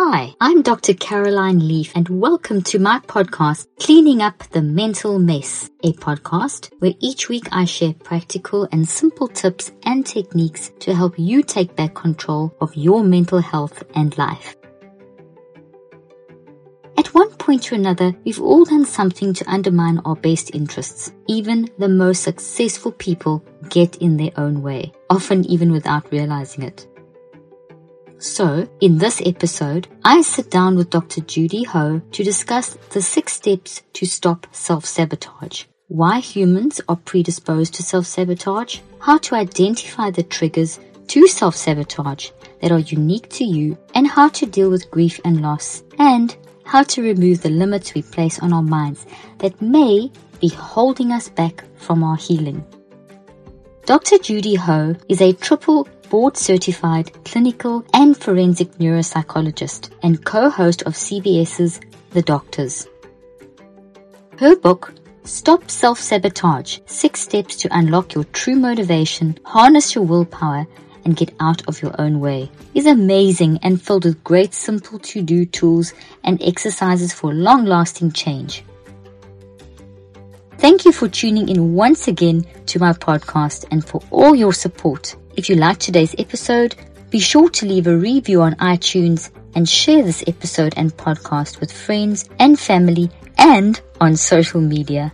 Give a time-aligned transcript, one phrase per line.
[0.00, 0.94] Hi, I'm Dr.
[0.94, 6.94] Caroline Leaf and welcome to my podcast, Cleaning Up the Mental Mess, a podcast where
[7.00, 11.96] each week I share practical and simple tips and techniques to help you take back
[11.96, 14.54] control of your mental health and life.
[16.96, 21.12] At one point or another, we've all done something to undermine our best interests.
[21.26, 26.86] Even the most successful people get in their own way, often even without realizing it.
[28.20, 31.20] So, in this episode, I sit down with Dr.
[31.20, 37.84] Judy Ho to discuss the six steps to stop self-sabotage, why humans are predisposed to
[37.84, 44.28] self-sabotage, how to identify the triggers to self-sabotage that are unique to you, and how
[44.30, 48.52] to deal with grief and loss, and how to remove the limits we place on
[48.52, 49.06] our minds
[49.38, 50.10] that may
[50.40, 52.64] be holding us back from our healing.
[53.86, 54.18] Dr.
[54.18, 61.80] Judy Ho is a triple board certified clinical and forensic neuropsychologist and co-host of CBS's
[62.10, 62.88] The Doctors.
[64.38, 70.66] Her book, Stop Self-Sabotage, Six Steps to Unlock Your True Motivation, Harness Your Willpower,
[71.04, 75.44] and Get Out of Your Own Way, is amazing and filled with great simple to-do
[75.44, 75.92] tools
[76.24, 78.64] and exercises for long-lasting change.
[80.58, 85.14] Thank you for tuning in once again to my podcast and for all your support.
[85.38, 86.74] If you liked today's episode,
[87.10, 91.70] be sure to leave a review on iTunes and share this episode and podcast with
[91.70, 93.08] friends and family
[93.38, 95.12] and on social media.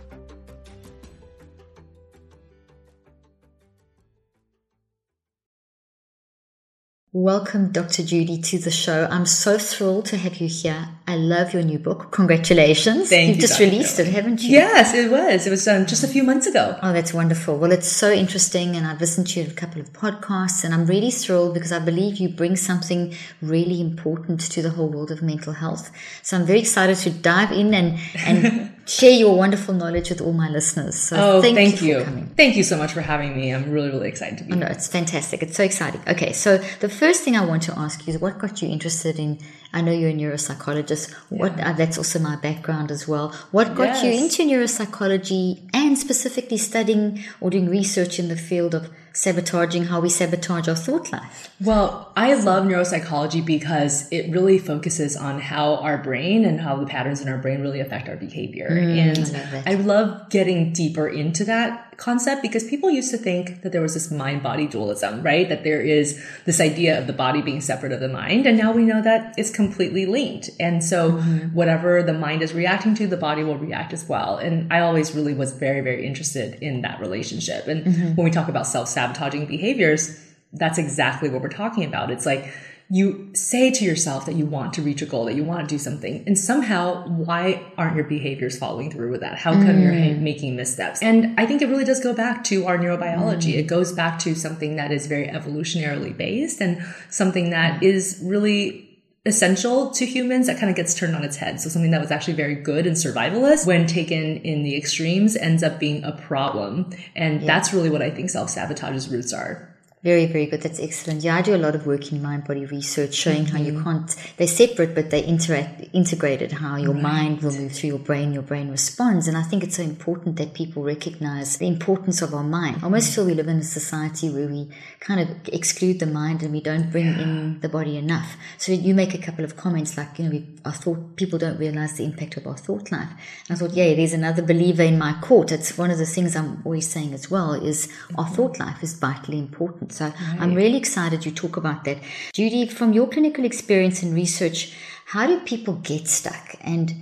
[7.19, 8.03] Welcome, Dr.
[8.03, 9.07] Judy, to the show.
[9.09, 10.89] I'm so thrilled to have you here.
[11.07, 12.11] I love your new book.
[12.11, 13.07] Congratulations.
[13.07, 13.71] Thank You've you, just Dr.
[13.71, 14.49] released it, haven't you?
[14.49, 15.47] Yes, it was.
[15.47, 16.77] It was um, just a few months ago.
[16.83, 17.55] Oh, that's wonderful.
[17.57, 21.09] Well, it's so interesting, and I've listened to a couple of podcasts, and I'm really
[21.09, 25.53] thrilled because I believe you bring something really important to the whole world of mental
[25.53, 25.91] health.
[26.21, 30.33] So I'm very excited to dive in and, and share your wonderful knowledge with all
[30.33, 30.95] my listeners.
[30.99, 31.99] So Oh, thank, thank, you, you.
[31.99, 32.27] for coming.
[32.35, 33.53] Thank you so much for having me.
[33.53, 34.65] I'm really, really excited to be Oh, here.
[34.65, 35.41] no, it's fantastic.
[35.43, 36.01] It's so exciting.
[36.07, 39.19] Okay, so the first thing I want to ask you is what got you interested
[39.19, 39.39] in?
[39.73, 41.13] I know you're a neuropsychologist.
[41.29, 43.29] What uh, that's also my background as well.
[43.51, 48.89] What got you into neuropsychology and specifically studying or doing research in the field of
[49.13, 51.49] sabotaging how we sabotage our thought life?
[51.61, 56.85] Well, I love neuropsychology because it really focuses on how our brain and how the
[56.85, 58.67] patterns in our brain really affect our behavior.
[58.67, 59.63] and Mm, love.
[59.65, 63.93] I love getting deeper into that concept because people used to think that there was
[63.93, 65.47] this mind body dualism, right?
[65.49, 68.45] That there is this idea of the body being separate of the mind.
[68.45, 70.49] And now we know that it's completely linked.
[70.59, 71.55] And so Mm-hmm.
[71.55, 74.37] whatever the mind is reacting to, the body will react as well.
[74.37, 77.67] And I always really was very, very interested in that relationship.
[77.67, 78.15] And Mm-hmm.
[78.15, 80.19] when we talk about self sabotaging behaviors,
[80.53, 82.11] that's exactly what we're talking about.
[82.11, 82.53] It's like
[82.89, 85.75] you say to yourself that you want to reach a goal, that you want to
[85.75, 89.39] do something, and somehow, why aren't your behaviors following through with that?
[89.39, 90.19] How come you're mm.
[90.19, 91.01] making missteps?
[91.01, 93.53] And I think it really does go back to our neurobiology.
[93.53, 93.57] Mm.
[93.57, 96.79] It goes back to something that is very evolutionarily based and
[97.09, 97.83] something that mm.
[97.83, 98.83] is really
[99.25, 101.59] essential to humans that kind of gets turned on its head.
[101.59, 105.63] So something that was actually very good and survivalist when taken in the extremes ends
[105.63, 106.91] up being a problem.
[107.15, 109.74] And that's really what I think self-sabotage's roots are.
[110.05, 110.61] Very, very good.
[110.61, 111.23] That's excellent.
[111.23, 113.83] Yeah, I do a lot of work in mind body research showing how you mm-hmm.
[113.85, 118.31] can't, they're separate, but they interact, integrated, how your mind will move through your brain,
[118.31, 119.27] your brain responds.
[119.27, 122.77] And I think it's so important that people recognize the importance of our mind.
[122.81, 123.15] I almost mm-hmm.
[123.15, 126.61] feel we live in a society where we kind of exclude the mind and we
[126.61, 128.37] don't bring in the body enough.
[128.59, 131.57] So you make a couple of comments like, you know, we, I thought people don't
[131.57, 133.09] realize the impact of our thought life.
[133.49, 135.51] And I thought, yeah, there's another believer in my court.
[135.51, 138.35] It's one of the things I'm always saying as well is our mm-hmm.
[138.35, 139.94] thought life is vitally important.
[139.95, 141.97] So I'm really excited you talk about that.
[142.33, 144.73] Judy, from your clinical experience and research,
[145.05, 146.55] how do people get stuck?
[146.61, 146.93] And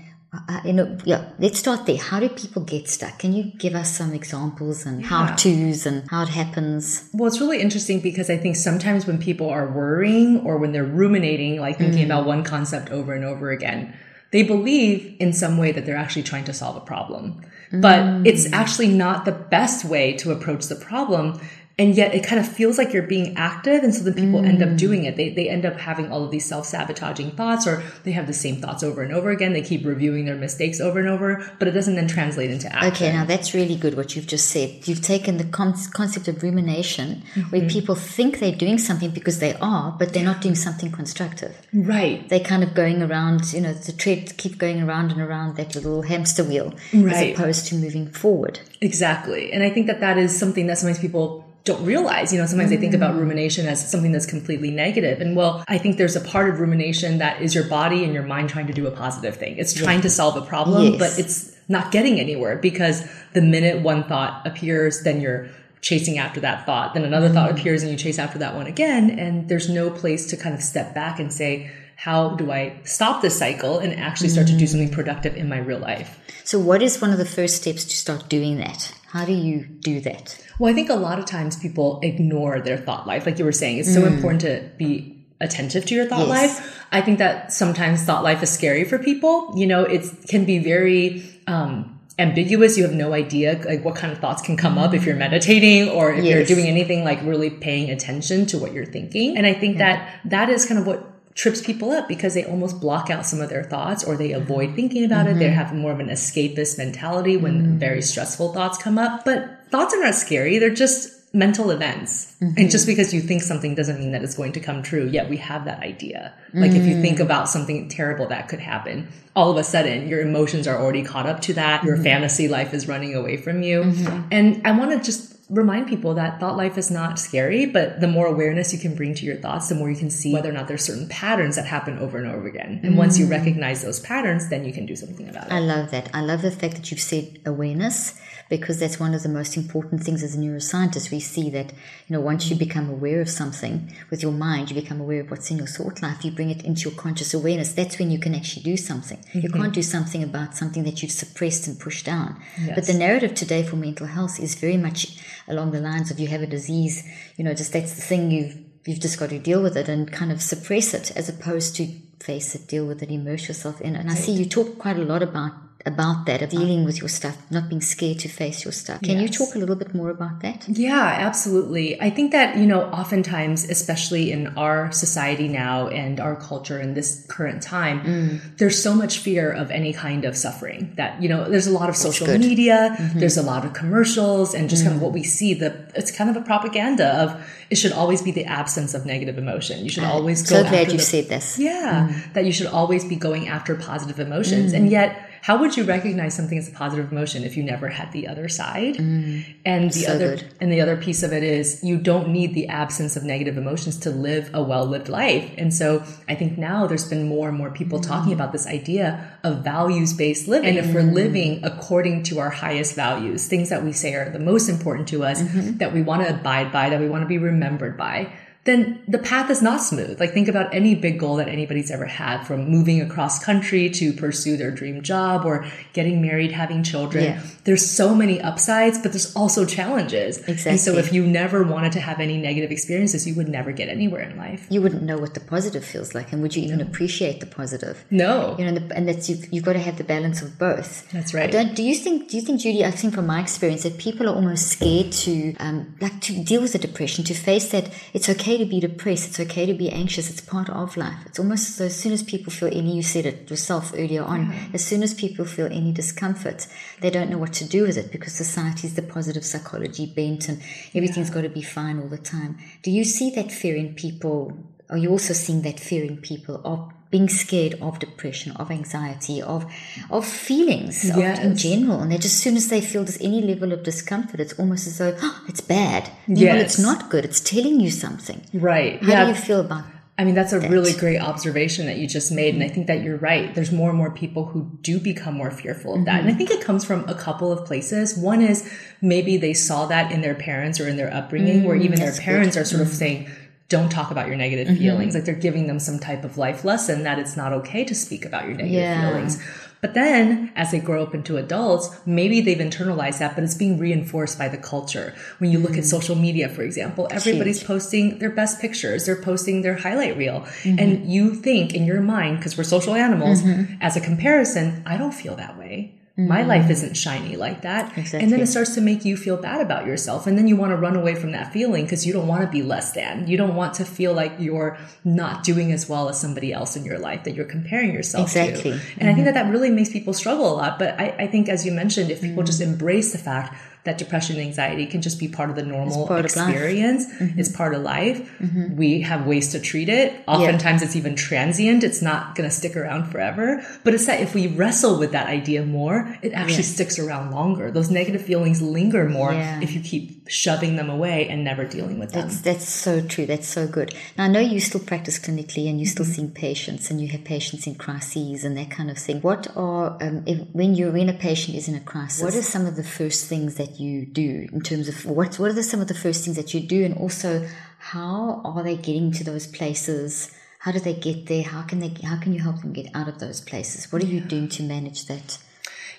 [0.50, 1.98] uh, you know, yeah, let's start there.
[1.98, 3.20] How do people get stuck?
[3.20, 7.08] Can you give us some examples and how to's and how it happens?
[7.14, 10.84] Well, it's really interesting because I think sometimes when people are worrying or when they're
[10.84, 13.96] ruminating, like thinking about one concept over and over again,
[14.32, 17.42] they believe in some way that they're actually trying to solve a problem.
[17.72, 21.40] But it's actually not the best way to approach the problem
[21.80, 24.48] and yet it kind of feels like you're being active and so then people mm.
[24.48, 24.78] end up mm.
[24.78, 28.28] doing it they, they end up having all of these self-sabotaging thoughts or they have
[28.28, 31.52] the same thoughts over and over again they keep reviewing their mistakes over and over
[31.60, 34.50] but it doesn't then translate into action okay now that's really good what you've just
[34.50, 37.42] said you've taken the con- concept of rumination mm-hmm.
[37.50, 41.56] where people think they're doing something because they are but they're not doing something constructive
[41.74, 45.56] right they're kind of going around you know the tread keep going around and around
[45.56, 47.14] that little hamster wheel right.
[47.14, 51.00] as opposed to moving forward exactly and i think that that is something that sometimes
[51.00, 52.34] people don't realize.
[52.34, 52.76] You know, sometimes mm.
[52.76, 53.20] they think about mm.
[53.20, 55.22] rumination as something that's completely negative.
[55.22, 58.24] And well, I think there's a part of rumination that is your body and your
[58.24, 59.58] mind trying to do a positive thing.
[59.58, 61.00] It's trying to solve a problem, yes.
[61.00, 65.50] but it's not getting anywhere because the minute one thought appears, then you're
[65.82, 66.94] chasing after that thought.
[66.94, 67.34] Then another mm.
[67.34, 69.12] thought appears and you chase after that one again.
[69.12, 73.22] And there's no place to kind of step back and say, how do I stop
[73.22, 74.94] this cycle and actually start to do something mm.
[74.94, 76.20] productive in my real life?
[76.44, 78.94] So, what is one of the first steps to start doing that?
[79.08, 80.44] How do you do that?
[80.60, 83.26] Well, I think a lot of times people ignore their thought life.
[83.26, 84.08] Like you were saying, it's so mm.
[84.08, 86.30] important to be attentive to your thought yes.
[86.30, 86.86] life.
[86.92, 89.54] I think that sometimes thought life is scary for people.
[89.56, 92.78] You know, it can be very, um, ambiguous.
[92.78, 95.90] You have no idea like what kind of thoughts can come up if you're meditating
[95.90, 96.34] or if yes.
[96.34, 99.38] you're doing anything like really paying attention to what you're thinking.
[99.38, 99.96] And I think yeah.
[99.96, 103.42] that that is kind of what trips people up because they almost block out some
[103.42, 105.38] of their thoughts or they avoid thinking about mm-hmm.
[105.38, 105.40] it.
[105.40, 105.56] They mm-hmm.
[105.56, 107.78] have more of an escapist mentality when mm-hmm.
[107.78, 109.26] very stressful thoughts come up.
[109.26, 110.60] But thoughts are not scary.
[110.60, 112.36] They're just mental events.
[112.40, 112.54] Mm-hmm.
[112.58, 115.08] And just because you think something doesn't mean that it's going to come true.
[115.08, 116.34] Yet we have that idea.
[116.54, 117.22] Like if you think mm.
[117.22, 121.26] about something terrible that could happen, all of a sudden your emotions are already caught
[121.26, 121.84] up to that.
[121.84, 122.04] Your mm-hmm.
[122.04, 123.82] fantasy life is running away from you.
[123.82, 124.28] Mm-hmm.
[124.32, 128.08] And I want to just remind people that thought life is not scary, but the
[128.08, 130.54] more awareness you can bring to your thoughts, the more you can see whether or
[130.54, 132.80] not there's certain patterns that happen over and over again.
[132.84, 132.98] And mm.
[132.98, 133.32] once you mm.
[133.32, 135.54] recognize those patterns, then you can do something about it.
[135.54, 136.10] I love that.
[136.14, 138.20] I love the fact that you've said awareness
[138.50, 141.12] because that's one of the most important things as a neuroscientist.
[141.12, 141.72] We see that,
[142.08, 145.32] you know, once you become aware of something with your mind, you become aware of
[145.32, 147.72] what's in your thought life, you bring it into your conscious awareness.
[147.72, 149.18] That's when you can actually do something.
[149.18, 149.40] Mm-hmm.
[149.40, 152.40] You can't do something about something that you've suppressed and pushed down.
[152.60, 152.76] Yes.
[152.76, 155.18] But the narrative today for mental health is very much
[155.48, 157.04] along the lines of you have a disease,
[157.38, 160.12] you know, just that's the thing you've you've just got to deal with it and
[160.12, 161.88] kind of suppress it as opposed to
[162.20, 164.00] face it, deal with it, immerse yourself in it.
[164.00, 165.54] And I see you talk quite a lot about
[165.86, 169.02] about that, of dealing with your stuff, not being scared to face your stuff.
[169.02, 169.22] Can yes.
[169.22, 170.68] you talk a little bit more about that?
[170.70, 172.00] Yeah, absolutely.
[172.02, 176.94] I think that, you know, oftentimes, especially in our society now and our culture in
[176.94, 178.58] this current time, mm.
[178.58, 181.90] there's so much fear of any kind of suffering that, you know, there's a lot
[181.90, 183.20] of social media, mm-hmm.
[183.20, 184.86] there's a lot of commercials and just mm.
[184.86, 185.06] kind of mm.
[185.06, 188.46] what we see that it's kind of a propaganda of it should always be the
[188.46, 189.84] absence of negative emotion.
[189.84, 190.64] You should always go.
[190.64, 191.60] So glad you the, said this.
[191.60, 192.10] Yeah.
[192.10, 192.34] Mm.
[192.34, 194.74] That you should always be going after positive emotions.
[194.74, 194.92] And mm.
[194.92, 198.30] yet, how would you recognize something as a positive emotion if you never had the
[198.30, 198.96] other side?
[198.96, 200.54] Mm, and the so other good.
[200.62, 203.98] and the other piece of it is you don't need the absence of negative emotions
[203.98, 205.54] to live a well-lived life.
[205.58, 208.08] And so I think now there's been more and more people mm.
[208.08, 210.70] talking about this idea of values-based living.
[210.70, 211.12] And if we're mm.
[211.12, 215.26] living according to our highest values, things that we say are the most important to
[215.26, 215.76] us, mm-hmm.
[215.76, 218.32] that we want to abide by, that we want to be remembered by,
[218.66, 220.20] then the path is not smooth.
[220.20, 224.14] Like think about any big goal that anybody's ever had from moving across country to
[224.14, 227.24] pursue their dream job or getting married, having children.
[227.26, 227.42] Yeah.
[227.66, 230.38] There's so many upsides, but there's also challenges.
[230.38, 230.72] Exactly.
[230.72, 233.90] And so if you never wanted to have any negative experiences, you would never get
[233.90, 234.66] anywhere in life.
[234.70, 236.32] You wouldn't know what the positive feels like.
[236.32, 236.86] And would you even no.
[236.86, 238.06] appreciate the positive?
[238.12, 238.56] No.
[238.58, 241.10] You know, and that's, you've, you've got to have the balance of both.
[241.12, 241.52] That's right.
[241.52, 244.36] Do you think, do you think, Judy, I think from my experience that people are
[244.36, 248.53] almost scared to, um, like to deal with the depression, to face that it's okay
[248.54, 249.30] okay to be depressed.
[249.30, 250.30] It's okay to be anxious.
[250.30, 251.18] It's part of life.
[251.26, 254.48] It's almost as, as soon as people feel any, you said it yourself earlier on,
[254.48, 254.76] mm-hmm.
[254.76, 256.68] as soon as people feel any discomfort,
[257.02, 260.62] they don't know what to do with it because society's the positive psychology bent and
[260.94, 261.36] everything's yeah.
[261.36, 262.58] got to be fine all the time.
[262.84, 264.56] Do you see that fear in people?
[264.90, 269.40] Are you also seeing that fear in people of being scared of depression, of anxiety,
[269.40, 269.62] of
[270.10, 271.38] of feelings yes.
[271.38, 272.00] of, in general.
[272.02, 274.98] And that as soon as they feel there's any level of discomfort, it's almost as
[274.98, 276.10] though oh, it's bad.
[276.28, 276.60] Yes.
[276.66, 277.24] it's not good.
[277.24, 278.40] It's telling you something.
[278.52, 279.00] Right.
[279.04, 279.24] How yeah.
[279.26, 280.70] do you feel about I mean, that's a that.
[280.70, 282.54] really great observation that you just made.
[282.54, 283.54] And I think that you're right.
[283.56, 286.06] There's more and more people who do become more fearful of mm-hmm.
[286.06, 286.22] that.
[286.22, 288.16] And I think it comes from a couple of places.
[288.16, 291.68] One is maybe they saw that in their parents or in their upbringing, mm-hmm.
[291.68, 292.62] where even their parents good.
[292.62, 292.98] are sort of mm-hmm.
[292.98, 293.30] saying,
[293.74, 294.78] don't talk about your negative mm-hmm.
[294.78, 295.16] feelings.
[295.16, 298.24] Like they're giving them some type of life lesson that it's not okay to speak
[298.24, 299.10] about your negative yeah.
[299.10, 299.44] feelings.
[299.82, 303.80] But then as they grow up into adults, maybe they've internalized that, but it's being
[303.80, 305.16] reinforced by the culture.
[305.40, 305.80] When you look mm-hmm.
[305.80, 307.68] at social media, for example, everybody's Huge.
[307.68, 309.08] posting their best pictures.
[309.08, 310.42] They're posting their highlight reel.
[310.42, 310.80] Mm-hmm.
[310.80, 313.74] And you think in your mind, because we're social animals, mm-hmm.
[313.82, 315.96] as a comparison, I don't feel that way.
[316.16, 317.98] My life isn't shiny like that.
[318.14, 320.28] And then it starts to make you feel bad about yourself.
[320.28, 322.48] And then you want to run away from that feeling because you don't want to
[322.48, 323.28] be less than.
[323.28, 326.86] You don't want to feel like you're not doing as well as somebody else in
[326.86, 328.74] your life that you're comparing yourself Exactly.
[328.74, 328.80] to.
[329.00, 330.78] And I think that that really makes people struggle a lot.
[330.78, 334.38] But I, I think, as you mentioned, if people just embrace the fact that depression
[334.38, 336.26] and anxiety can just be part of the normal life.
[336.26, 338.20] experience, it's part of life.
[338.40, 338.46] Mm-hmm.
[338.64, 338.76] Mm-hmm.
[338.78, 340.14] We have ways to treat it.
[340.28, 341.84] Oftentimes it's even transient.
[341.84, 343.66] It's not going to stick around forever.
[343.84, 347.72] But it's that if we wrestle with that idea more, it actually sticks around longer.
[347.72, 349.60] Those negative feelings linger more Yeah.
[349.62, 352.28] if you keep shoving them away and never dealing with them.
[352.28, 353.26] That's that's so true.
[353.26, 353.94] That's so good.
[354.18, 356.14] Now I know you still practice clinically and you're still Mm-hmm.
[356.14, 359.22] seeing patients and you have patients in crises and that kind of thing.
[359.22, 362.24] What are um, if, when you're when a patient is in a crisis?
[362.24, 365.50] What are some of the first things that you do in terms of what what
[365.52, 367.48] are the, some of the first things that you do and also
[367.80, 370.32] how are they getting to those places?
[370.60, 371.44] How do they get there?
[371.44, 373.92] How can they how can you help them get out of those places?
[373.92, 375.38] What are you doing to manage that?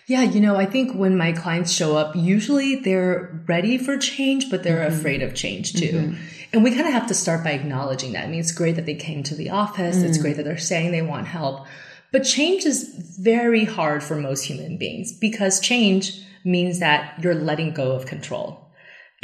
[0.06, 4.50] Yeah, you know, I think when my clients show up, usually they're ready for change,
[4.50, 4.98] but they're mm-hmm.
[4.98, 5.92] afraid of change too.
[5.92, 6.22] Mm-hmm.
[6.52, 8.24] And we kind of have to start by acknowledging that.
[8.24, 10.02] I mean, it's great that they came to the office.
[10.02, 10.20] It's mm.
[10.20, 11.66] great that they're saying they want help,
[12.12, 17.72] but change is very hard for most human beings because change means that you're letting
[17.72, 18.63] go of control.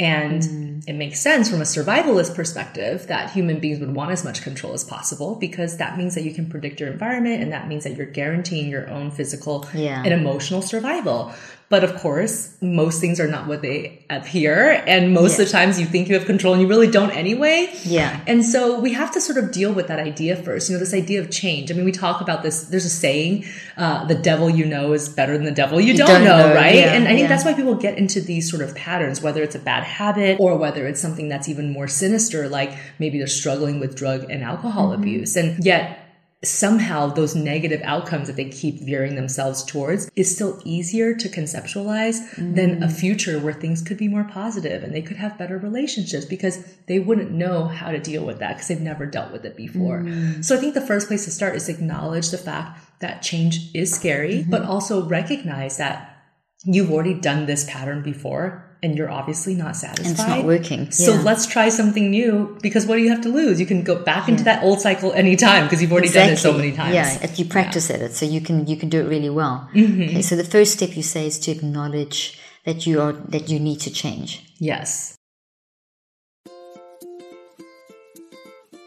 [0.01, 0.83] And mm.
[0.87, 4.73] it makes sense from a survivalist perspective that human beings would want as much control
[4.73, 7.95] as possible because that means that you can predict your environment and that means that
[7.95, 10.01] you're guaranteeing your own physical Yeah.
[10.03, 11.33] and emotional survival.
[11.71, 14.83] But of course, most things are not what they appear.
[14.85, 17.73] And most of the times you think you have control and you really don't anyway.
[17.83, 18.21] Yeah.
[18.27, 20.69] And so we have to sort of deal with that idea first.
[20.69, 21.71] You know, this idea of change.
[21.71, 22.65] I mean, we talk about this.
[22.65, 23.45] There's a saying,
[23.77, 26.53] uh, the devil you know is better than the devil you, don't, don't know, know,
[26.53, 26.75] right?
[26.75, 27.27] yeah, and I think yeah.
[27.27, 30.57] that's why people get into these sort of patterns, whether it's a bad habit or
[30.57, 34.81] whether it's something that's even more sinister, like maybe they're struggling with drug and alcohol
[34.81, 35.01] Mm-hmm.
[35.01, 35.35] abuse.
[35.37, 36.00] And yet,
[36.43, 42.35] somehow those negative outcomes that they keep veering themselves towards is still easier to conceptualize
[42.35, 42.91] than a mm.
[42.91, 46.97] future where things could be more positive and they could have better relationships because they
[46.97, 50.01] wouldn't know how to deal with that because they've never dealt with it before.
[50.01, 50.43] Mm.
[50.43, 53.93] So I think the first place to start is acknowledge the fact that change is
[53.93, 54.71] scary, but mm-hmm.
[54.71, 56.23] also recognize that
[56.63, 60.05] you've already done this pattern before and you're obviously not satisfied.
[60.05, 60.91] And it's not working.
[60.91, 61.21] So Yeah.
[61.21, 63.59] let's try something new because what do you have to lose?
[63.59, 66.53] You can go back into that old cycle anytime because you've already done it so
[66.53, 66.95] many times.
[66.95, 69.69] Yeah, if you practice at it, so you can you can do it really well.
[69.73, 70.01] Mm-hmm.
[70.03, 73.59] Okay, so the first step you say is to acknowledge that you are that you
[73.59, 74.43] need to change.
[74.59, 75.15] Yes.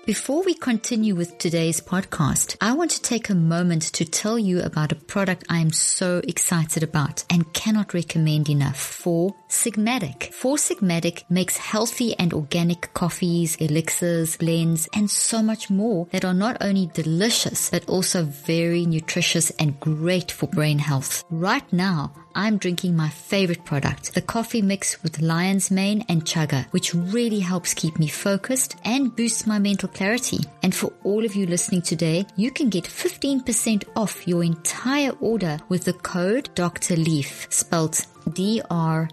[0.07, 4.61] Before we continue with today's podcast, I want to take a moment to tell you
[4.61, 8.77] about a product I am so excited about and cannot recommend enough.
[8.77, 10.31] Four Sigmatic.
[10.35, 16.35] Four Sigmatic makes healthy and organic coffees, elixirs, blends, and so much more that are
[16.35, 21.25] not only delicious, but also very nutritious and great for brain health.
[21.31, 26.67] Right now, I'm drinking my favorite product, the coffee mix with lion's mane and chaga,
[26.73, 30.41] which really helps keep me focused and boosts my mental clarity.
[30.63, 35.59] And for all of you listening today, you can get 15% off your entire order
[35.69, 36.97] with the code Dr.
[36.97, 39.09] Leaf, spelled D-R-L-E-A-F,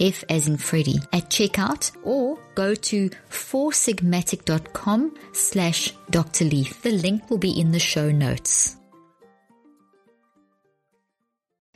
[0.00, 6.44] F as in Freddy, at checkout or go to foursigmatic.com slash Dr.
[6.44, 6.82] Leaf.
[6.82, 8.79] The link will be in the show notes.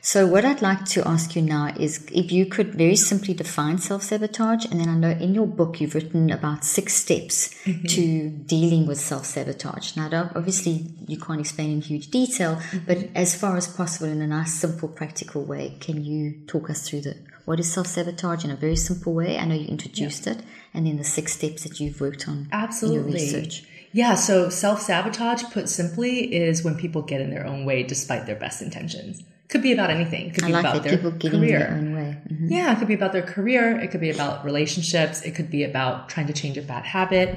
[0.05, 3.79] So, what I'd like to ask you now is if you could very simply define
[3.79, 7.87] self sabotage, and then I know in your book you've written about six steps mm-hmm.
[7.87, 9.95] to dealing with self sabotage.
[9.97, 12.85] Now, obviously, you can't explain in huge detail, mm-hmm.
[12.85, 16.87] but as far as possible, in a nice, simple, practical way, can you talk us
[16.87, 19.39] through the what is self sabotage in a very simple way?
[19.39, 22.43] I know you introduced it, and then the six steps that you've worked on in
[22.43, 23.13] your Absolutely.
[23.13, 23.63] research.
[23.91, 28.27] Yeah, so self sabotage, put simply, is when people get in their own way despite
[28.27, 29.23] their best intentions.
[29.47, 30.31] Could be about anything.
[30.31, 31.59] Could I be like about that their people career.
[31.59, 32.21] their.
[32.31, 32.49] Mhm.
[32.49, 33.79] Yeah, it could be about their career.
[33.79, 35.21] It could be about relationships.
[35.21, 37.35] It could be about trying to change a bad habit.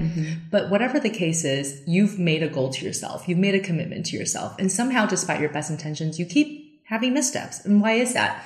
[0.50, 3.28] But whatever the case is, you've made a goal to yourself.
[3.28, 4.56] You've made a commitment to yourself.
[4.58, 7.64] And somehow, despite your best intentions, you keep having missteps.
[7.66, 8.42] And why is that?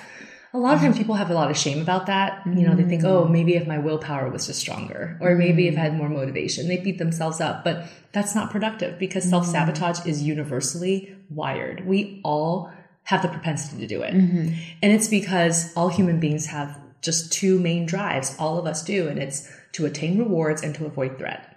[0.54, 2.42] A lot of times people have a lot of shame about that.
[2.45, 5.78] You know, they think, oh, maybe if my willpower was just stronger, or maybe if
[5.78, 7.64] I had more motivation, they beat themselves up.
[7.64, 11.87] But that's not productive because self sabotage is universally wired.
[11.87, 12.71] We all
[13.04, 14.14] have the propensity to do it.
[14.14, 14.54] Mm-hmm.
[14.82, 18.37] And it's because all human beings have just two main drives.
[18.38, 19.09] All of us do.
[19.09, 21.49] And it's to attain rewards and to avoid threat.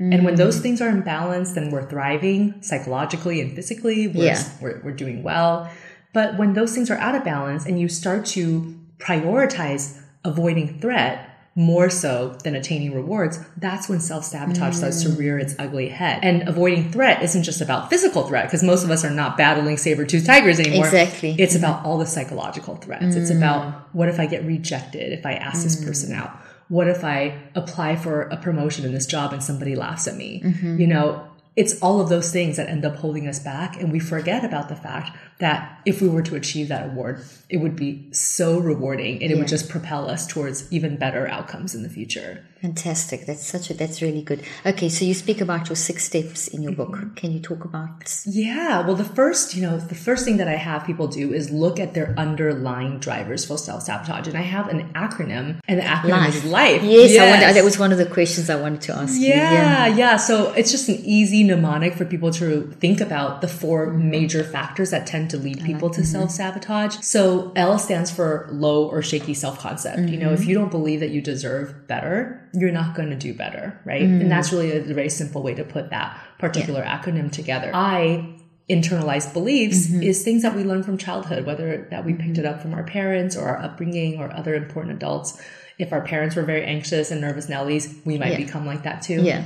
[0.00, 0.38] And when mm.
[0.38, 4.06] those things are in balance, then we're thriving psychologically and physically.
[4.06, 4.44] We're, Yeah.
[4.60, 5.68] we're, we're doing well.
[6.12, 11.27] But when those things are out of balance and you start to prioritize avoiding threat
[11.58, 14.78] more so than attaining rewards, that's when self sabotage mm.
[14.78, 16.20] starts to rear its ugly head.
[16.22, 19.76] And avoiding threat isn't just about physical threat, because most of us are not battling
[19.76, 20.86] saber tooth tigers anymore.
[20.86, 21.34] Exactly.
[21.36, 21.58] It's mm.
[21.58, 23.06] about all the psychological threats.
[23.06, 23.16] Mm.
[23.16, 26.20] It's about what if I get rejected if I ask this person mm.
[26.20, 26.30] out?
[26.68, 30.42] What if I apply for a promotion in this job and somebody laughs at me?
[30.44, 30.80] Mm-hmm.
[30.80, 31.27] You know,
[31.58, 33.82] it's all of those things that end up holding us back.
[33.82, 37.56] And we forget about the fact that if we were to achieve that award, it
[37.56, 39.38] would be so rewarding and it yeah.
[39.38, 42.44] would just propel us towards even better outcomes in the future.
[42.60, 43.24] Fantastic.
[43.26, 44.42] That's such a, that's really good.
[44.66, 44.88] Okay.
[44.88, 46.90] So you speak about your six steps in your book.
[46.90, 47.14] Mm-hmm.
[47.14, 48.20] Can you talk about?
[48.26, 48.84] Yeah.
[48.84, 51.78] Well, the first, you know, the first thing that I have people do is look
[51.78, 54.26] at their underlying drivers for self sabotage.
[54.26, 56.34] And I have an acronym and the acronym life.
[56.34, 56.82] is life.
[56.82, 57.12] Yes.
[57.12, 57.40] yes.
[57.40, 59.30] Wanted, that was one of the questions I wanted to ask yeah, you.
[59.30, 59.86] Yeah.
[59.96, 60.16] Yeah.
[60.16, 64.10] So it's just an easy mnemonic for people to think about the 4 mm-hmm.
[64.10, 66.10] major factors that tend to lead people like, to mm-hmm.
[66.10, 66.96] self sabotage.
[67.02, 69.98] So L stands for low or shaky self concept.
[69.98, 70.08] Mm-hmm.
[70.08, 70.48] You know, if mm-hmm.
[70.48, 74.02] you don't believe that you deserve better, you're not going to do better, right?
[74.02, 74.22] Mm-hmm.
[74.22, 77.00] And that's really a very simple way to put that particular yeah.
[77.00, 77.70] acronym together.
[77.74, 78.34] I
[78.68, 80.02] internalized beliefs mm-hmm.
[80.02, 82.84] is things that we learn from childhood, whether that we picked it up from our
[82.84, 85.40] parents or our upbringing or other important adults.
[85.78, 88.44] If our parents were very anxious and nervous Nellies, we might yeah.
[88.44, 89.22] become like that too.
[89.22, 89.44] Yeah.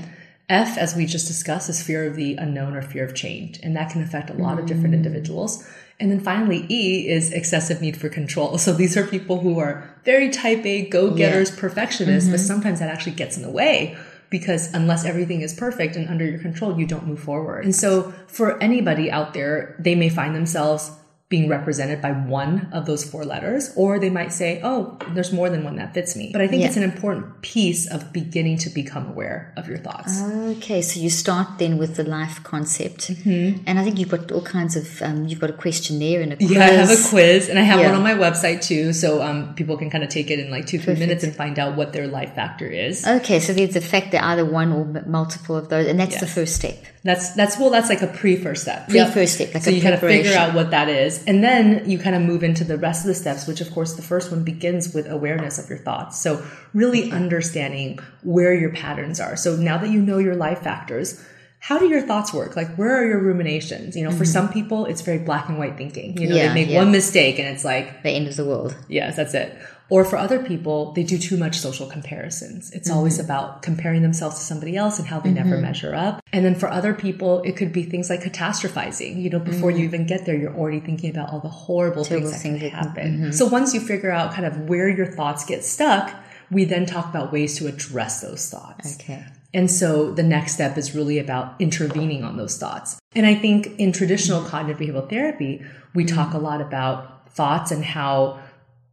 [0.48, 3.60] F, as we just discussed, is fear of the unknown or fear of change.
[3.62, 4.96] And that can affect a lot of different mm.
[4.96, 5.66] individuals.
[6.00, 8.58] And then finally, E is excessive need for control.
[8.58, 11.60] So these are people who are very type A, go getters, yeah.
[11.60, 12.34] perfectionists, mm-hmm.
[12.34, 13.96] but sometimes that actually gets in the way
[14.30, 17.64] because unless everything is perfect and under your control, you don't move forward.
[17.64, 20.90] And so for anybody out there, they may find themselves
[21.32, 25.48] being represented by one of those four letters, or they might say, oh, there's more
[25.48, 26.28] than one that fits me.
[26.30, 26.68] But I think yeah.
[26.68, 30.22] it's an important piece of beginning to become aware of your thoughts.
[30.56, 33.08] Okay, so you start then with the life concept.
[33.08, 33.62] Mm-hmm.
[33.66, 36.36] And I think you've got all kinds of, um, you've got a questionnaire and a
[36.36, 36.50] quiz.
[36.50, 37.86] Yeah, I have a quiz, and I have yeah.
[37.86, 40.66] one on my website too, so um, people can kind of take it in like
[40.66, 41.00] two, three Perfect.
[41.00, 43.06] minutes and find out what their life factor is.
[43.06, 46.20] Okay, so there's the fact that either one or multiple of those, and that's yes.
[46.20, 46.76] the first step.
[47.04, 48.88] That's that's well, that's like a pre first step.
[48.88, 51.88] Pre first step, like so you kind of figure out what that is, and then
[51.90, 53.48] you kind of move into the rest of the steps.
[53.48, 56.20] Which, of course, the first one begins with awareness of your thoughts.
[56.20, 59.36] So really understanding where your patterns are.
[59.36, 61.20] So now that you know your life factors,
[61.62, 62.56] how do your thoughts work?
[62.56, 63.96] Like, where are your ruminations?
[63.96, 64.18] You know, mm-hmm.
[64.18, 66.20] for some people, it's very black and white thinking.
[66.20, 66.78] You know, yeah, they make yeah.
[66.78, 68.76] one mistake and it's like the end of the world.
[68.88, 69.56] Yes, that's it.
[69.92, 72.70] Or for other people, they do too much social comparisons.
[72.70, 72.96] It's mm-hmm.
[72.96, 75.50] always about comparing themselves to somebody else and how they mm-hmm.
[75.50, 76.22] never measure up.
[76.32, 79.20] And then for other people, it could be things like catastrophizing.
[79.22, 79.80] You know, before mm-hmm.
[79.80, 82.70] you even get there, you're already thinking about all the horrible Terrible things that can
[82.70, 83.18] happen.
[83.18, 83.30] Mm-hmm.
[83.32, 86.10] So once you figure out kind of where your thoughts get stuck,
[86.50, 88.98] we then talk about ways to address those thoughts.
[88.98, 89.22] Okay.
[89.52, 92.98] And so the next step is really about intervening on those thoughts.
[93.14, 95.62] And I think in traditional cognitive behavioral therapy,
[95.94, 98.40] we talk a lot about thoughts and how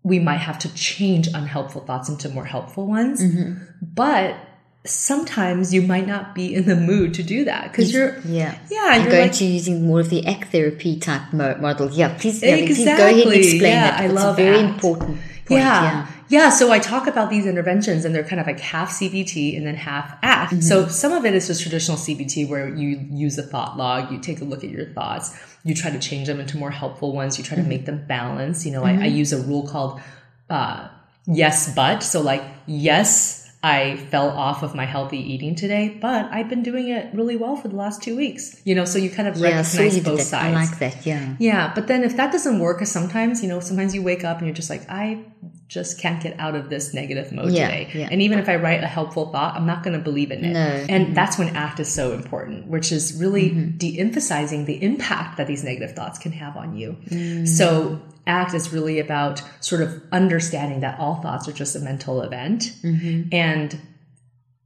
[0.04, 3.22] we might have to change unhelpful thoughts into more helpful ones.
[3.22, 3.64] Mm-hmm.
[3.82, 4.36] But
[4.86, 8.96] sometimes you might not be in the mood to do that because you're yeah yeah
[8.96, 12.56] you're, going like, to using more of the ACT therapy type model yeah please, yeah,
[12.56, 12.76] exactly.
[12.76, 14.74] please go ahead and explain yeah, that I love very ACT.
[14.74, 15.62] important point.
[15.62, 15.84] yeah.
[15.84, 19.58] yeah yeah so I talk about these interventions and they're kind of like half CBT
[19.58, 20.62] and then half ACT mm-hmm.
[20.62, 24.20] so some of it is just traditional CBT where you use a thought log you
[24.20, 27.38] take a look at your thoughts you try to change them into more helpful ones.
[27.38, 28.66] You try to make them balance.
[28.66, 29.02] You know, mm-hmm.
[29.02, 30.02] I, I, use a rule called
[30.50, 30.88] uh,
[31.28, 32.00] yes, but.
[32.00, 36.88] So like, yes, I fell off of my healthy eating today, but I've been doing
[36.88, 38.62] it really well for the last two weeks.
[38.64, 40.34] You know, so you kind of yeah, recognize so both sides.
[40.34, 41.06] I like that.
[41.06, 41.36] Yeah.
[41.40, 41.74] Yeah.
[41.74, 44.48] But then if that doesn't work, because sometimes, you know, sometimes you wake up and
[44.48, 45.26] you're just like, I
[45.70, 47.92] just can't get out of this negative mode yeah, today.
[47.94, 48.10] Yeah.
[48.12, 50.54] And even if I write a helpful thought, I'm not going to believe in it.
[50.54, 50.60] No.
[50.60, 51.14] And mm-hmm.
[51.14, 53.78] that's when ACT is so important, which is really mm-hmm.
[53.78, 56.98] de-emphasizing the impact that these negative thoughts can have on you.
[57.10, 57.48] Mm.
[57.48, 62.24] So ACT is really about sort of understanding that all thoughts are just a mental
[62.24, 62.74] event.
[62.82, 63.30] Mm-hmm.
[63.32, 63.80] And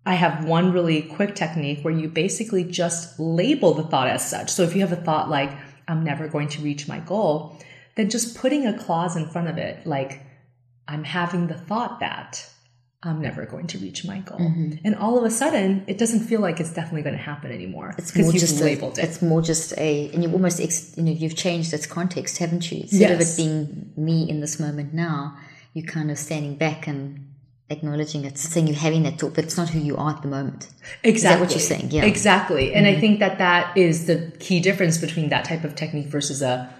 [0.05, 4.49] I have one really quick technique where you basically just label the thought as such.
[4.49, 5.51] So if you have a thought like,
[5.85, 7.59] I'm never going to reach my goal,
[7.95, 10.21] then just putting a clause in front of it, like,
[10.87, 12.49] I'm having the thought that
[13.05, 14.39] I'm never going to reach my goal.
[14.39, 14.85] Mm-hmm.
[14.85, 17.95] And all of a sudden, it doesn't feel like it's definitely going to happen anymore.
[17.97, 19.09] It's more just labeled a, it.
[19.09, 22.71] It's more just a, and you almost, ex, you know, you've changed its context, haven't
[22.71, 22.81] you?
[22.81, 23.21] Instead yes.
[23.21, 25.37] of it being me in this moment now,
[25.73, 27.29] you're kind of standing back and
[27.69, 30.27] acknowledging it, saying you're having that thought, but it's not who you are at the
[30.29, 30.69] moment.
[31.03, 31.41] Exactly.
[31.41, 31.91] what you're saying?
[31.91, 32.05] Yeah.
[32.05, 32.73] Exactly.
[32.73, 32.97] And mm-hmm.
[32.97, 36.73] I think that that is the key difference between that type of technique versus a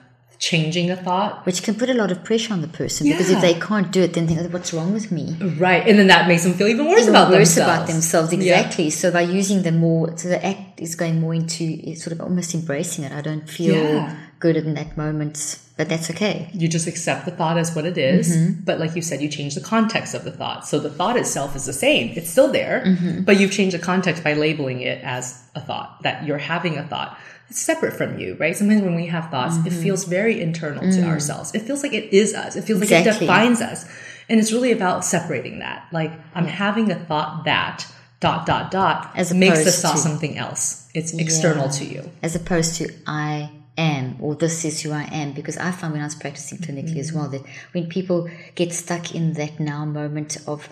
[0.49, 1.45] changing a thought.
[1.47, 3.13] Which can put a lot of pressure on the person yeah.
[3.13, 5.25] because if they can't do it, then they think, what's wrong with me?
[5.67, 5.83] Right.
[5.87, 7.73] And then that makes them feel even worse even about worse themselves.
[7.73, 8.85] about themselves, exactly.
[8.85, 8.89] Yeah.
[9.01, 12.53] So by using the more, so the act, is going more into sort of almost
[12.53, 13.11] embracing it.
[13.13, 14.15] I don't feel Yeah.
[14.39, 16.49] good in that moment, but that's okay.
[16.53, 18.63] you just accept the thought as what it is, Mm-hmm.
[18.67, 21.55] but like you said you change the context of the thought so the thought itself
[21.55, 23.21] is the same it's still there Mm-hmm.
[23.27, 25.23] but you've changed the context by labeling it as
[25.55, 27.11] a thought that you're having a thought
[27.53, 28.55] separate from you right?
[28.55, 29.81] Sometimes when we have thoughts it mm-hmm.
[29.81, 31.07] feels very internal to mm.
[31.07, 31.53] ourselves.
[31.53, 32.55] It feels like it is us.
[32.55, 33.19] It feels like it Mm.
[33.19, 33.85] Defines us.
[34.29, 35.87] And it's really about separating that.
[35.91, 37.85] Like i'm having a thought that
[38.19, 40.87] dot dot dot As makes the thought to- something else.
[40.93, 41.71] It's external Yeah.
[41.71, 42.11] to you.
[42.21, 45.33] As opposed to I am or this is who I am.
[45.33, 47.19] Because I found when I was practicing clinically as mm-hmm.
[47.19, 50.69] well that when people get stuck in that now moment of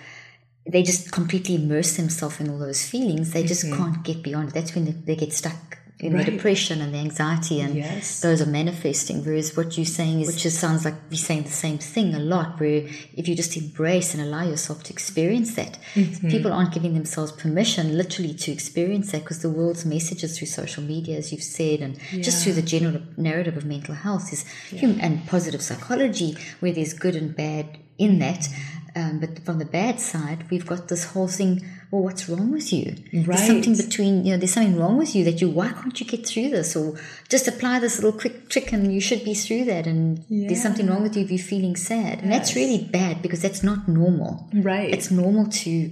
[0.70, 3.78] they just completely immerse themselves in all those feelings, they just mm-hmm.
[3.78, 4.54] can't get beyond it.
[4.54, 6.26] That's when they, they get stuck in Right.
[6.26, 8.20] the depression and the anxiety and Yes.
[8.22, 9.24] those are manifesting.
[9.24, 12.20] Whereas what you're saying is which just sounds like you're saying the same thing a
[12.20, 12.84] lot, where
[13.16, 16.30] if you just embrace and allow yourself to experience that, mm-hmm.
[16.30, 20.84] people aren't giving themselves permission literally to experience that because the world's messages through social
[20.84, 24.44] media, as you've said, and just through the general narrative of mental health is
[24.82, 28.50] hum- and positive psychology, where there's good and bad in that.
[28.96, 31.66] Um, but from the bad side, we've got this whole thing.
[31.92, 32.96] Well, what's wrong with you?
[33.12, 34.38] There's something between you know.
[34.38, 35.50] There's something wrong with you that you.
[35.50, 36.76] Why can't you get through this?
[36.76, 36.98] Or
[37.30, 39.88] just apply this little quick trick, and you should be through that.
[39.88, 43.42] And there's something wrong with you if you're feeling sad, and that's really bad because
[43.42, 44.50] that's not normal.
[44.54, 45.92] right It's normal to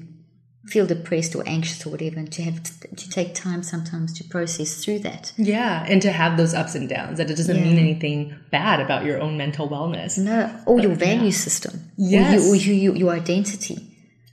[0.69, 2.61] feel depressed or anxious or whatever, and to have
[2.95, 5.33] to take time sometimes to process through that.
[5.37, 7.63] Yeah, and to have those ups and downs, that it doesn't Yeah.
[7.63, 10.17] mean anything bad about your own mental wellness.
[10.17, 12.41] No, or your value system, Yes.
[12.45, 13.85] or, you, or you, you, your identity.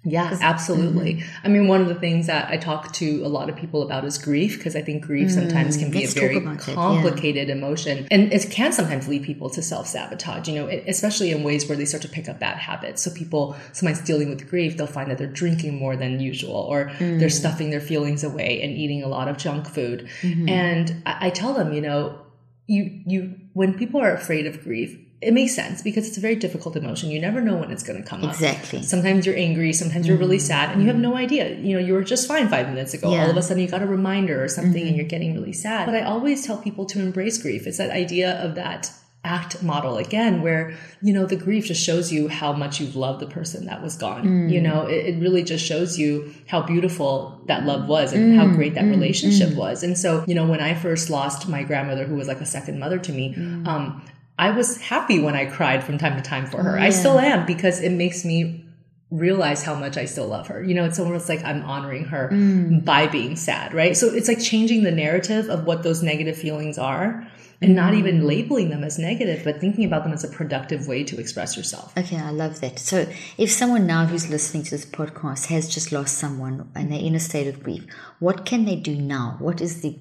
[0.08, 1.24] Yeah, absolutely.
[1.42, 4.04] I mean, one of the things that I talk to a lot of people about
[4.04, 6.56] is grief, because I think grief sometimes can be a very it, yeah.
[6.56, 8.06] complicated emotion.
[8.12, 11.76] And it can sometimes lead people to self sabotage, you know, especially in ways where
[11.76, 13.02] they start to pick up bad habits.
[13.02, 16.92] So people sometimes dealing with grief, they'll find that they're drinking more than usual, or
[17.00, 17.18] Mm.
[17.18, 20.08] they're stuffing their feelings away and eating a lot of junk food.
[20.22, 20.48] Mm-hmm.
[20.48, 22.20] And I, I tell them, you know,
[22.68, 26.36] you you when people are afraid of grief it makes sense because it's a very
[26.36, 27.10] difficult emotion.
[27.10, 28.48] You never know when it's going to come Exactly.
[28.48, 28.56] up.
[28.56, 28.82] Exactly.
[28.82, 30.46] sometimes you're angry sometimes you're really mm-hmm.
[30.46, 31.10] sad and you have mm-hmm.
[31.10, 31.56] no idea.
[31.56, 33.10] You know you were just fine five minutes ago.
[33.10, 33.24] Yeah.
[33.24, 34.96] all of a sudden you got a reminder or something and mm-hmm.
[34.96, 35.86] you're getting really sad.
[35.86, 37.66] But i always tell people to embrace grief.
[37.66, 38.92] It's that idea of that
[39.24, 43.20] act model again where you know the grief just shows you how much you've loved
[43.20, 44.24] the person that was gone.
[44.24, 44.52] Mm.
[44.52, 48.44] You know it, it really just shows you how beautiful that love was and how
[48.44, 48.54] mm.
[48.54, 49.56] great that relationship mm.
[49.56, 49.82] was.
[49.82, 52.78] And so you know when i first lost my grandmother who was like a second
[52.78, 53.34] mother to me
[53.66, 54.02] um
[54.38, 57.46] i was happy when i cried from time to time for her i still am
[57.46, 58.62] because it makes me
[59.10, 60.62] realize how much I still love her.
[60.62, 62.84] You know, it's almost like I'm honoring her mm.
[62.84, 63.96] by being sad, right?
[63.96, 67.26] So it's like changing the narrative of what those negative feelings are
[67.62, 67.98] and not mm.
[67.98, 71.56] even labeling them as negative, but thinking about them as a productive way to express
[71.56, 71.96] yourself.
[71.96, 72.78] Okay, I love that.
[72.78, 73.06] So,
[73.38, 77.14] if someone now who's listening to this podcast has just lost someone and they're in
[77.14, 77.86] a state of grief,
[78.18, 79.36] what can they do now?
[79.38, 79.98] What is the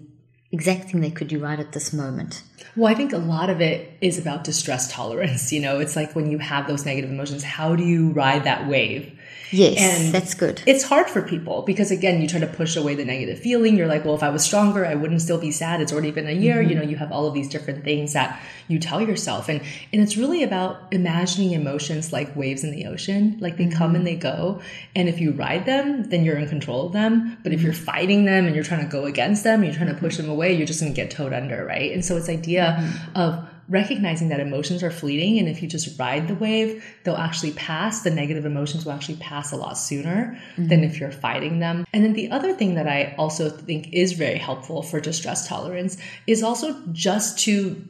[0.56, 2.42] exact thing they could do right at this moment?
[2.76, 5.54] Well, I think a lot of it is about distress tolerance.
[5.54, 8.68] You know, it's like when you have those negative emotions, how do you ride that
[8.68, 9.15] wave?
[9.52, 10.62] Yes, And that's good.
[10.66, 13.78] It's hard for people because again, you try to push away the negative feeling.
[13.78, 15.82] You're like, well, if I was stronger, I wouldn't still be sad.
[15.82, 16.58] It's already been a year.
[16.58, 16.70] Mm-hmm.
[16.70, 19.50] You know, you have all of these different things that you tell yourself.
[19.50, 19.62] And
[19.94, 23.38] and it's really about imagining emotions like waves in the ocean.
[23.40, 24.06] Like they come and mm-hmm.
[24.06, 24.62] they go.
[24.96, 27.38] And if you ride them, then you're in control of them.
[27.44, 27.86] But if you're mm-hmm.
[27.86, 30.30] fighting them and you're trying to go against them, and you're trying to push them
[30.30, 31.92] away, you're just gonna get towed under, right?
[31.92, 36.28] And so it's idea of recognizing that emotions are fleeting and if you just ride
[36.28, 40.68] the wave they'll actually pass the negative emotions will actually pass a lot sooner mm-hmm.
[40.68, 41.86] than if you're fighting them.
[41.94, 45.98] And then the other thing that i also think is very helpful for distress tolerance
[46.28, 47.82] is also just to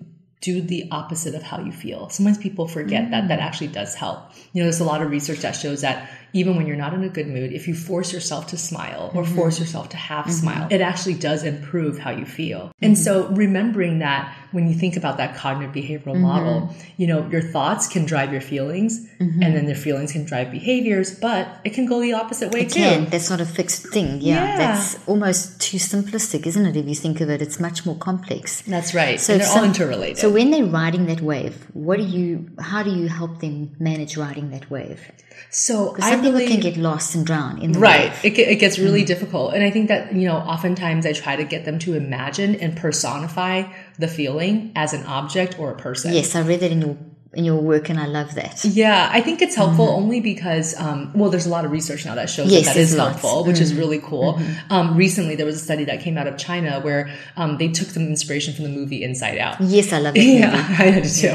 [0.46, 2.08] do the opposite of how you feel.
[2.10, 3.42] Sometimes people forget that that mm.
[3.42, 4.20] actually does help.
[4.54, 7.04] You know there's a lot of research that shows that even when you're not in
[7.04, 9.36] a good mood if you force yourself to smile or mm-hmm.
[9.36, 10.34] force yourself to half mm-hmm.
[10.34, 13.04] smile it actually does improve how you feel and mm-hmm.
[13.04, 17.88] so remembering that when you think about that cognitive behavioral model, you know, your thoughts
[17.88, 22.00] can drive your feelings and then their feelings can drive behaviors, but it can go
[22.00, 22.80] the opposite way too.
[22.80, 24.22] Can that's not a fixed thing.
[24.22, 24.58] Yeah, Yeah.
[24.58, 26.78] that's almost too simplistic, isn't it?
[26.78, 28.62] If you think of it, it's much more complex.
[28.62, 29.20] That's right.
[29.20, 30.20] So and they're all interrelated.
[30.20, 32.50] So when they're riding that wave, what do you?
[32.58, 35.02] How do you help them manage riding that wave?
[35.50, 38.12] so I some people really, can get lost and drown in the Right.
[38.24, 39.54] It, it gets really difficult.
[39.54, 42.76] And I think that, you know, oftentimes I try to get them to imagine and
[42.76, 43.64] personify
[43.98, 46.14] the feeling as an object or a person.
[46.14, 46.98] Yes, I read that in your
[47.36, 48.64] in your work, and I love that.
[48.64, 52.16] Yeah, I think it's helpful only because, um, well, there's a lot of research now
[52.16, 53.20] that shows Yes, that that is lots.
[53.20, 54.40] helpful, which is really cool.
[54.70, 57.90] Um, recently, there was a study that came out of China where um, they took
[57.90, 59.60] some inspiration from the movie Inside Out.
[59.60, 60.24] Yes, I love it.
[60.26, 60.84] Yeah, movie.
[60.84, 61.28] I did too.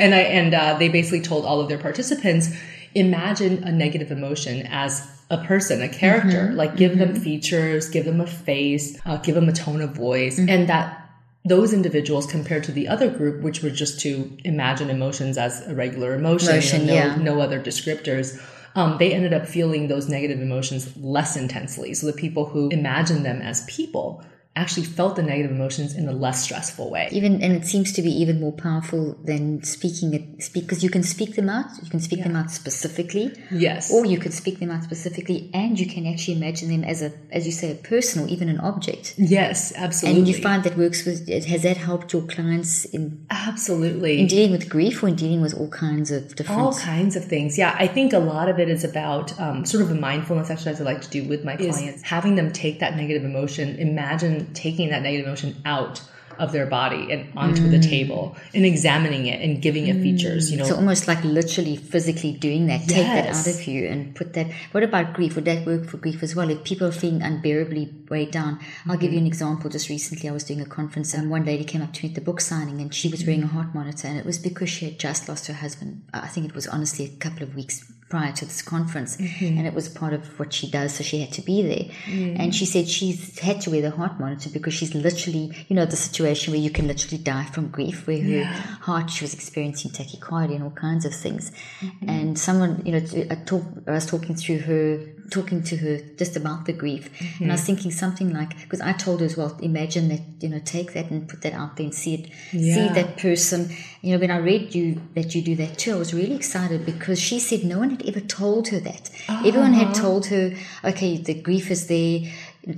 [0.00, 2.48] And I and uh, they basically told all of their participants
[2.94, 6.52] imagine a negative emotion as a person, a character.
[6.52, 10.38] Like give them features, give them a face, uh, give them a tone of voice,
[10.38, 10.98] and that
[11.44, 15.74] those individuals compared to the other group, which were just to imagine emotions as a
[15.74, 17.16] regular emotion, Emotion, know, yeah.
[17.16, 18.40] no, no other descriptors.
[18.74, 21.94] Um, they ended up feeling those negative emotions less intensely.
[21.94, 24.24] So the people who imagined them as people
[24.54, 27.08] actually felt the negative emotions in a less stressful way.
[27.12, 30.90] even and it seems to be even more powerful than speaking it speak because you
[30.90, 33.90] can speak them out you can speak them out specifically Yes.
[33.90, 37.12] or you could speak them out specifically and you can actually imagine them as a
[37.30, 40.20] as you say a person or even an object yes, absolutely.
[40.20, 44.20] and you find that works with has that helped your clients in, absolutely.
[44.20, 47.24] in dealing with grief or in dealing with all kinds of different all kinds of
[47.24, 47.56] things.
[47.58, 50.80] Yeah, I think a lot of it is about um, sort of a mindfulness exercise
[50.80, 54.90] I like to do with my clients, having them take that negative emotion, imagine taking
[54.90, 56.02] that negative emotion out
[56.38, 60.50] of their body and onto the table and examining it and giving it features.
[60.50, 64.14] You know, so almost like literally physically doing that take that out of you and
[64.16, 65.34] put that what about grief?
[65.36, 66.48] Would that work for grief as well?
[66.48, 69.26] If people are feeling unbearably weighed down i'll give you Mm-hmm.
[69.26, 69.70] an example.
[69.70, 72.14] Just recently i was doing a conference and one lady came up to me at
[72.14, 74.86] the book signing and she was wearing a heart monitor and it was because she
[74.86, 76.02] had just lost her husband.
[76.14, 79.56] I think it was honestly a couple of weeks prior to this conference Mm-hmm.
[79.58, 82.38] and it was part of what she does so she had to be there Mm.
[82.40, 85.86] and she said she's had to wear the heart monitor because she's literally you know
[85.94, 88.44] the situation where you can literally die from grief where her
[88.88, 92.08] heart she was experiencing tachycardia and all kinds of things Mm-hmm.
[92.14, 93.02] and someone you know
[93.34, 94.86] I, talk, I was talking through her
[95.32, 97.04] talking to her just about the grief.
[97.40, 97.66] And I was mm-hmm.
[97.66, 101.10] thinking something like because I told her as well imagine that you know take that
[101.10, 102.74] and put that out there and see it Yeah.
[102.74, 103.60] see that person.
[104.02, 106.84] You know when I read you that you do that too I was really excited
[106.86, 109.10] because she said no one had ever told her that.
[109.28, 110.00] Everyone had oh.
[110.04, 110.52] told her
[110.84, 112.20] okay the grief is there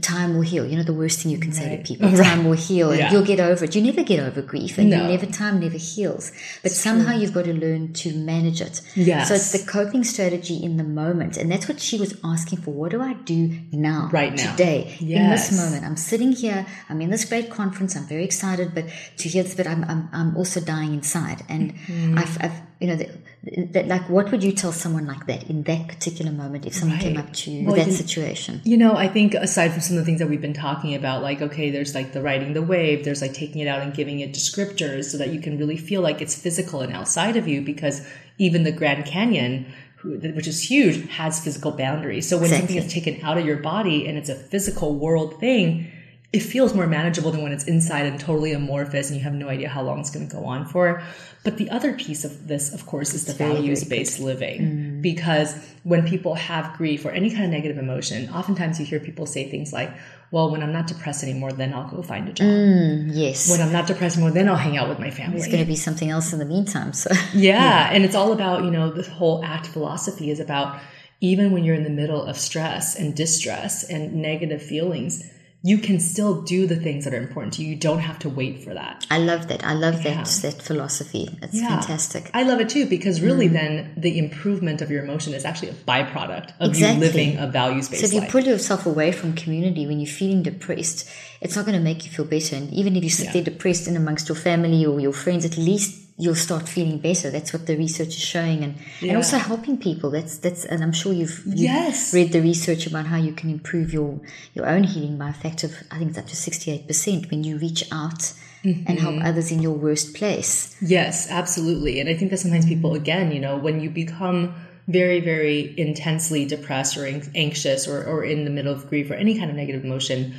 [0.00, 0.64] time will heal.
[0.66, 3.12] You know the worst thing you can say to people time will heal and Yeah.
[3.12, 3.74] you'll get over it.
[3.76, 6.32] You never get over grief and you never time never heals.
[6.62, 8.80] But somehow you've got to learn to manage it.
[8.96, 9.28] Yes.
[9.28, 11.36] so it's the coping strategy in the moment.
[11.36, 12.70] And that's what she was asking for.
[12.72, 14.50] What do i do now Right now.
[14.52, 15.84] today in this moment?
[15.84, 16.66] I'm sitting here.
[16.88, 17.94] I'm in this great conference.
[17.96, 18.84] I'm very excited but
[19.18, 21.42] to hear this but i'm i'm, I'm also dying inside.
[21.48, 22.18] And Mm-hmm.
[22.18, 25.62] I've, I've you know that, that like what would you tell someone like that in
[25.62, 28.60] that particular moment if someone came up to you Well, that you- situation?
[28.64, 31.22] You know, I think aside from some of the things that we've been talking about,
[31.22, 34.20] like, okay, there's like the riding the wave, there's like taking it out and giving
[34.20, 37.62] it descriptors so that you can really feel like it's physical and outside of you
[37.62, 38.06] because
[38.38, 42.28] even the Grand Canyon, which is huge, has physical boundaries.
[42.28, 45.90] So when something is taken out of your body and it's a physical world thing,
[46.34, 49.48] it feels more manageable than when it's inside and totally amorphous and you have no
[49.48, 51.00] idea how long it's going to go on for.
[51.44, 54.60] But the other piece of this, of course, is the values based living.
[54.60, 55.02] Mm.
[55.02, 59.26] Because when people have grief or any kind of negative emotion, oftentimes you hear people
[59.26, 59.92] say things like,
[60.32, 62.48] well, when I'm not depressed anymore, then I'll go find a job.
[62.48, 65.38] Mm, yes When I'm not depressed anymore, then I'll hang out with my family.
[65.38, 68.64] there's going to be something else in the meantime so Yeah, and it's all about,
[68.64, 70.80] you know, the whole ACT philosophy is about
[71.20, 75.30] even when you're in the middle of stress and distress and negative feelings,
[75.66, 77.68] you can still do the things that are important to you.
[77.72, 79.06] You don't have to wait for that.
[79.16, 80.22] i love that i love Yeah.
[80.22, 81.68] that that philosophy it's Yeah.
[81.74, 83.24] fantastic I love it too because Mm.
[83.28, 83.72] really then
[84.06, 86.94] the improvement of your emotion is actually a byproduct of Exactly.
[86.94, 88.30] you living a values based So if you life.
[88.34, 90.98] pull yourself away from community when you're feeling depressed,
[91.44, 92.54] it's not going to make you feel better.
[92.60, 95.56] And even if you sit there depressed in amongst your family or your friends, at
[95.70, 97.30] least you'll start feeling better.
[97.30, 100.10] That's what the research is showing, and and also helping people.
[100.10, 102.14] That's that's, and I'm sure you've, you've Yes.
[102.14, 104.20] read the research about how you can improve your
[104.54, 107.30] your own healing by a factor of I think it's up to sixty eight percent
[107.30, 108.32] when you reach out
[108.64, 109.26] and help Mm-hmm.
[109.26, 110.74] others in your worst place.
[110.80, 112.00] Yes, absolutely.
[112.00, 114.54] And I think that sometimes people, again, you know, when you become
[114.88, 119.36] very, very intensely depressed or anxious or, or in the middle of grief or any
[119.38, 120.34] kind of negative emotion,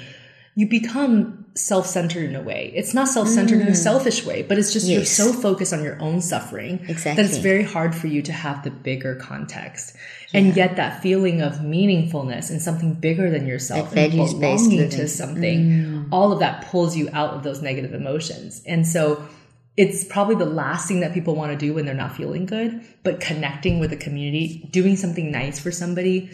[0.55, 2.71] you become self-centered in a way.
[2.75, 5.97] It's not self-centered in a selfish way, but it's just you're so focused on your
[6.01, 9.95] own suffering that it's very hard for you to have the bigger context.
[10.33, 15.07] And yet that feeling of meaningfulness and something bigger than yourself That and belonging to
[15.07, 18.61] something, all of that pulls you out of those negative emotions.
[18.65, 19.25] And so
[19.77, 22.81] it's probably the last thing that people want to do when they're not feeling good,
[23.03, 26.29] but connecting with a community, doing something nice for somebody,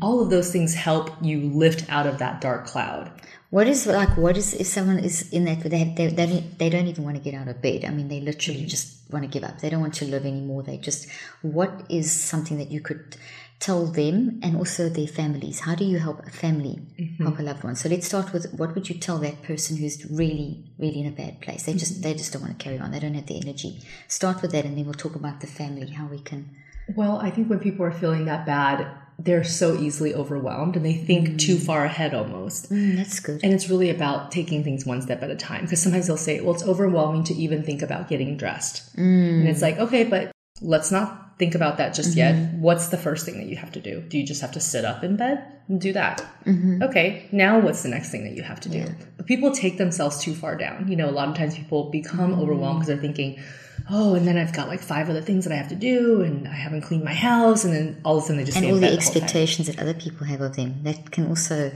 [0.00, 3.10] all of those things help you lift out of that dark cloud.
[3.52, 4.16] What is like?
[4.16, 5.60] What is if someone is in that?
[5.60, 7.84] They they they don't, they don't even want to get out of bed.
[7.84, 9.60] I mean, they literally just want to give up.
[9.60, 10.62] They don't want to live anymore.
[10.62, 11.06] They just.
[11.42, 13.14] What is something that you could
[13.60, 15.60] tell them and also their families?
[15.60, 17.24] How do you help a family mm-hmm.
[17.24, 17.76] help a loved one?
[17.76, 21.16] So let's start with what would you tell that person who's really really in a
[21.22, 21.64] bad place?
[21.64, 22.04] They just mm-hmm.
[22.04, 22.90] they just don't want to carry on.
[22.90, 23.82] They don't have the energy.
[24.08, 25.90] Start with that, and then we'll talk about the family.
[25.90, 26.48] How we can.
[26.96, 28.88] Well, I think when people are feeling that bad,
[29.24, 31.38] they're so easily overwhelmed and they think mm.
[31.38, 32.70] too far ahead almost.
[32.70, 33.40] Mm, that's good.
[33.42, 35.62] And it's really about taking things one step at a time.
[35.62, 38.94] Because sometimes they'll say, well, it's overwhelming to even think about getting dressed.
[38.96, 39.62] And it's mm.
[39.62, 42.34] like, okay, but let's not think about that just yet.
[42.34, 42.60] Mm-hmm.
[42.60, 44.00] What's the first thing that you have to do?
[44.00, 46.24] Do you just have to sit up in bed and do that?
[46.44, 46.82] Mm-hmm.
[46.84, 48.86] Okay, now what's the next thing that you have to do?
[49.16, 50.88] But people take themselves too far down.
[50.88, 52.40] You know, a lot of times people become mm.
[52.40, 53.40] overwhelmed because they're thinking,
[53.90, 56.48] oh, and then I've got like five other things that I have to do, and
[56.48, 58.76] I haven't cleaned my house, and then all of a sudden they just And all
[58.76, 60.82] the expectations that other people have of them.
[60.82, 61.72] That can also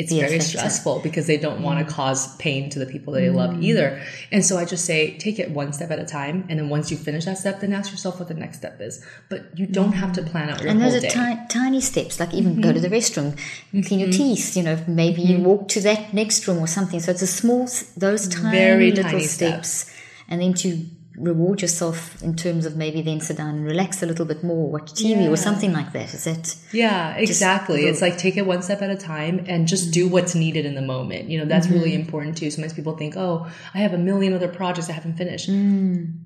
[0.00, 1.94] it's be very stressful because they don't want to mm.
[1.94, 3.62] cause pain to the people that they love mm.
[3.62, 4.02] either.
[4.32, 6.46] And so I just say, take it one step at a time.
[6.48, 9.04] And then once you finish that step, then ask yourself what the next step is.
[9.28, 10.30] But you don't have to mm.
[10.30, 11.36] plan out your and whole those are day.
[11.36, 12.82] ti- tiny steps, like even go Mm-hmm.
[12.82, 13.36] to the restroom,
[13.84, 14.16] clean your mm-hmm.
[14.16, 15.44] teeth, you know, maybe you mm-hmm.
[15.44, 17.00] walk to that next room or something.
[17.00, 19.90] So it's a small, those tiny Very little tiny steps.
[20.28, 20.86] And then to
[21.20, 24.70] reward yourself in terms of maybe then sit down and relax a little bit more,
[24.70, 25.28] watch TV Yeah.
[25.28, 26.14] or something like that.
[26.14, 26.56] Is it?
[26.72, 27.84] Yeah, exactly.
[27.84, 30.14] It's like take it one step at a time and just do mm-hmm.
[30.14, 31.28] what's needed in the moment.
[31.28, 32.00] You know, that's really mm-hmm.
[32.00, 32.50] important too.
[32.50, 35.50] Sometimes people think, oh, I have a million other projects I haven't finished.
[35.50, 36.18] Mm.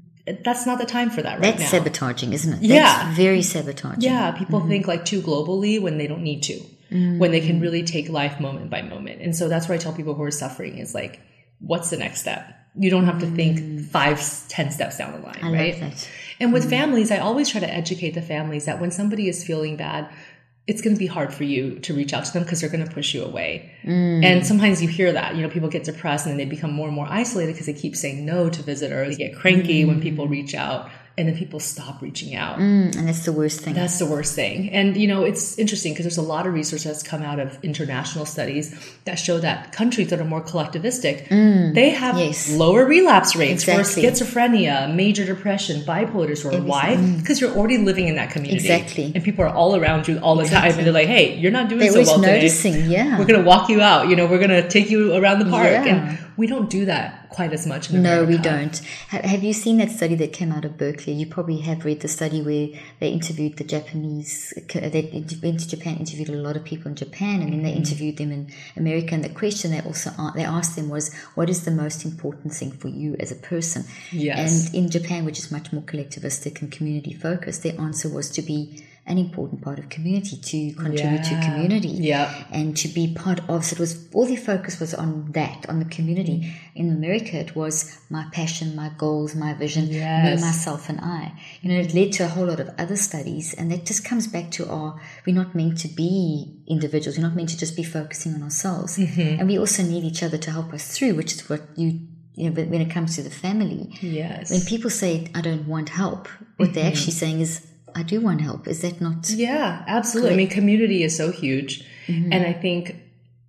[0.42, 1.78] That's not the time for that right that's now.
[1.78, 2.62] sabotaging, isn't it?
[2.62, 2.82] Yeah.
[2.82, 4.02] That's very sabotaging.
[4.02, 4.68] Yeah, people mm-hmm.
[4.68, 7.62] think like too globally when they don't need to, when they can mm.
[7.62, 9.20] really take life moment by moment.
[9.20, 11.20] And so that's what I tell people who are suffering is like,
[11.58, 12.54] what's the next step?
[12.76, 16.08] You don't have to think five, ten steps down the line, I right?
[16.40, 16.70] And with mm.
[16.70, 20.12] families, I always try to educate the families that when somebody is feeling bad,
[20.66, 22.84] it's going to be hard for you to reach out to them because they're going
[22.84, 23.70] to push you away.
[23.84, 24.24] Mm.
[24.24, 26.86] And sometimes you hear that, you know, people get depressed and then they become more
[26.86, 29.16] and more isolated because they keep saying no to visitors.
[29.16, 30.30] They get cranky when people mm.
[30.30, 32.58] reach out and then people stop reaching out.
[32.58, 33.74] Mm, and that's the worst thing.
[33.74, 34.70] That's the worst thing.
[34.70, 37.56] And, you know, it's interesting because there's a lot of research that's come out of
[37.62, 38.74] international studies
[39.04, 41.28] that show that countries that are more collectivistic,
[41.74, 42.50] they have Yes.
[42.56, 44.02] lower relapse rates Exactly.
[44.02, 46.60] for schizophrenia, major depression, bipolar disorder.
[46.62, 46.96] Why?
[47.18, 48.56] Because you're already living in that community.
[48.66, 49.12] Exactly.
[49.14, 50.72] And people are all around you all the time.
[50.76, 52.88] And they're like, hey, you're not doing They're so well today.
[52.88, 53.18] yeah.
[53.18, 54.08] We're going to walk you out.
[54.08, 55.70] You know, we're going to take you around the park.
[55.70, 55.84] Yeah.
[55.84, 58.76] And we don't do that quite as much in No, we don't.
[59.08, 61.12] Have you seen that study that came out of Berkeley?
[61.12, 62.68] You probably have read the study where
[63.00, 66.96] they interviewed the Japanese, uh, they went to Japan, interviewed a lot of people in
[66.96, 69.14] Japan, and then they interviewed them in America.
[69.14, 72.72] And the question they also they asked them was, "What is the most important thing
[72.72, 74.66] for you as a person?" Yes.
[74.66, 78.42] And in Japan, which is much more collectivistic and community focused, their answer was to
[78.42, 82.28] be an important part of community, to contribute to community Yep.
[82.52, 83.62] and to be part of.
[83.64, 86.38] So it was all their focus was on that, on the community.
[86.40, 86.52] Mm.
[86.74, 91.32] In America, it was my passion, my goals, my vision, me, myself, and I.
[91.60, 94.26] You know, it led to a whole lot of other studies, and that just comes
[94.26, 97.18] back to our we're not meant to be individuals.
[97.18, 99.38] We're not meant to just be focusing on ourselves, Mm-hmm.
[99.40, 102.00] and we also need each other to help us through, which is what you.
[102.36, 104.50] You know, when it comes to the family, Yes.
[104.50, 108.40] when people say "I don't want help," what they're actually saying is "I do want
[108.40, 109.30] help." Is that not?
[109.30, 110.32] Yeah, absolutely.
[110.32, 111.84] I mean, community is so huge.
[112.06, 112.32] Mm-hmm.
[112.32, 112.96] And I think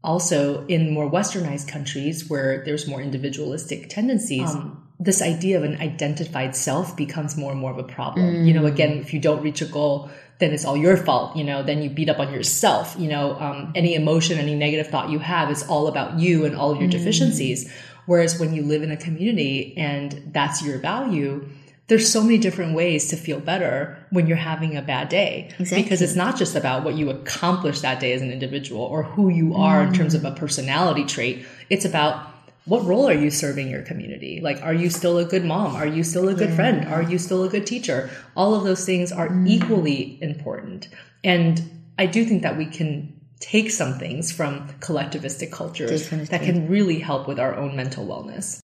[0.03, 5.75] also in more westernized countries where there's more individualistic tendencies, um, this idea of an
[5.81, 8.45] identified self becomes more and more of a problem.
[8.45, 8.71] You know, mm.
[8.71, 11.35] again, if you don't reach a goal, then it's all your fault.
[11.35, 12.95] You know, then you beat up on yourself.
[12.97, 16.55] You know, um, any emotion, any negative thought you have is all about you and
[16.55, 16.91] all of your mm.
[16.91, 17.71] deficiencies.
[18.05, 21.49] Whereas when you live in a community and that's your value,
[21.87, 25.49] there's so many different ways to feel better when you're having a bad day.
[25.59, 25.83] Exactly.
[25.83, 29.29] because it's not just about what you accomplished that day as an individual or who
[29.29, 31.45] you are in terms of a personality trait.
[31.69, 32.31] It's about
[32.65, 34.41] what role are you serving your community?
[34.41, 35.75] Like are you still a good mom?
[35.75, 36.85] Are you still a good friend?
[36.87, 38.09] Are you still a good teacher?
[38.35, 39.47] All of those things are mm.
[39.47, 40.89] equally important.
[41.23, 46.37] And i do think that we can take some things from collectivistic cultures Definitely.
[46.37, 48.59] that can really help with our own mental wellness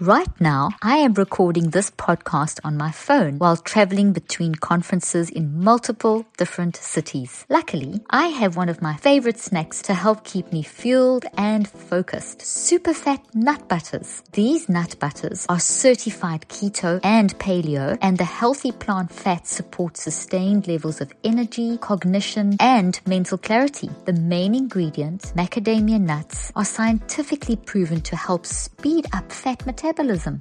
[0.00, 5.62] Right now, I am recording this podcast on my phone while traveling between conferences in
[5.62, 7.46] multiple different cities.
[7.48, 12.42] Luckily, I have one of my favorite snacks to help keep me fueled and focused.
[12.42, 14.24] Super fat nut butters.
[14.32, 20.66] These nut butters are certified keto and paleo, and the healthy plant fats support sustained
[20.66, 23.90] levels of energy, cognition, and mental clarity.
[24.06, 29.83] The main ingredient, macadamia nuts, are scientifically proven to help speed up fat metabolism.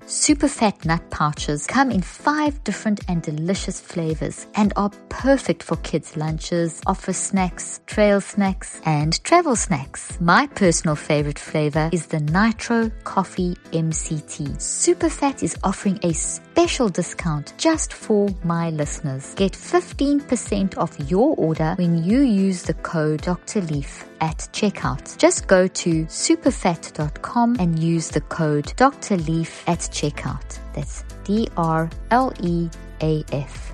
[0.05, 5.75] Super fat nut pouches come in five different and delicious flavors and are perfect for
[5.83, 10.17] kids' lunches, office snacks, trail snacks, and travel snacks.
[10.21, 14.61] My personal favorite flavor is the Nitro Coffee MCT.
[14.61, 19.33] Super Fat is offering a special discount just for my listeners.
[19.35, 23.59] Get 15% off your order when you use the code Dr.
[23.59, 25.17] Leaf at checkout.
[25.17, 29.17] Just go to superfat.com and use the code Dr.
[29.17, 30.59] Leaf at checkout.
[30.73, 32.69] That's D R L E
[33.01, 33.72] A F.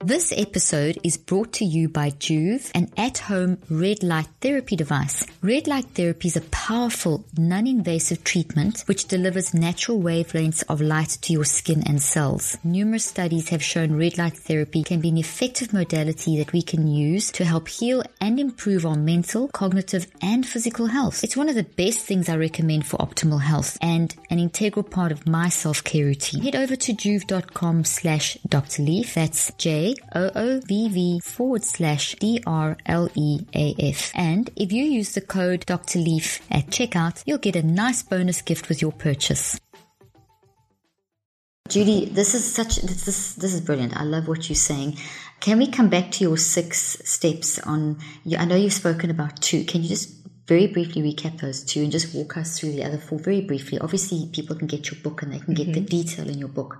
[0.00, 5.26] This episode is brought to you by Joovv, an at-home red light therapy device.
[5.42, 11.32] Red light therapy is a powerful, non-invasive treatment which delivers natural wavelengths of light to
[11.32, 12.56] your skin and cells.
[12.62, 16.86] Numerous studies have shown red light therapy can be an effective modality that we can
[16.86, 21.24] use to help heal and improve our mental, cognitive, and physical health.
[21.24, 25.10] It's one of the best things I recommend for optimal health and an integral part
[25.10, 26.42] of my self-care routine.
[26.42, 28.84] Head over to joovv.com slash Dr.
[28.84, 29.14] Leaf.
[29.14, 34.12] That's J O O V V forward slash D R L E A F.
[34.14, 35.98] And if you use the code Dr.
[35.98, 39.58] Leaf at checkout, you'll get a nice bonus gift with your purchase.
[41.68, 43.96] Judy, this is such this is this is brilliant.
[43.96, 44.96] I love what you're saying.
[45.40, 47.98] Can we come back to your six steps on?
[48.38, 49.64] I know you've spoken about two.
[49.64, 50.10] Can you just
[50.46, 53.78] very briefly recap those two and just walk us through the other four very briefly?
[53.78, 55.74] Obviously, people can get your book and they can get mm-hmm.
[55.74, 56.78] the detail in your book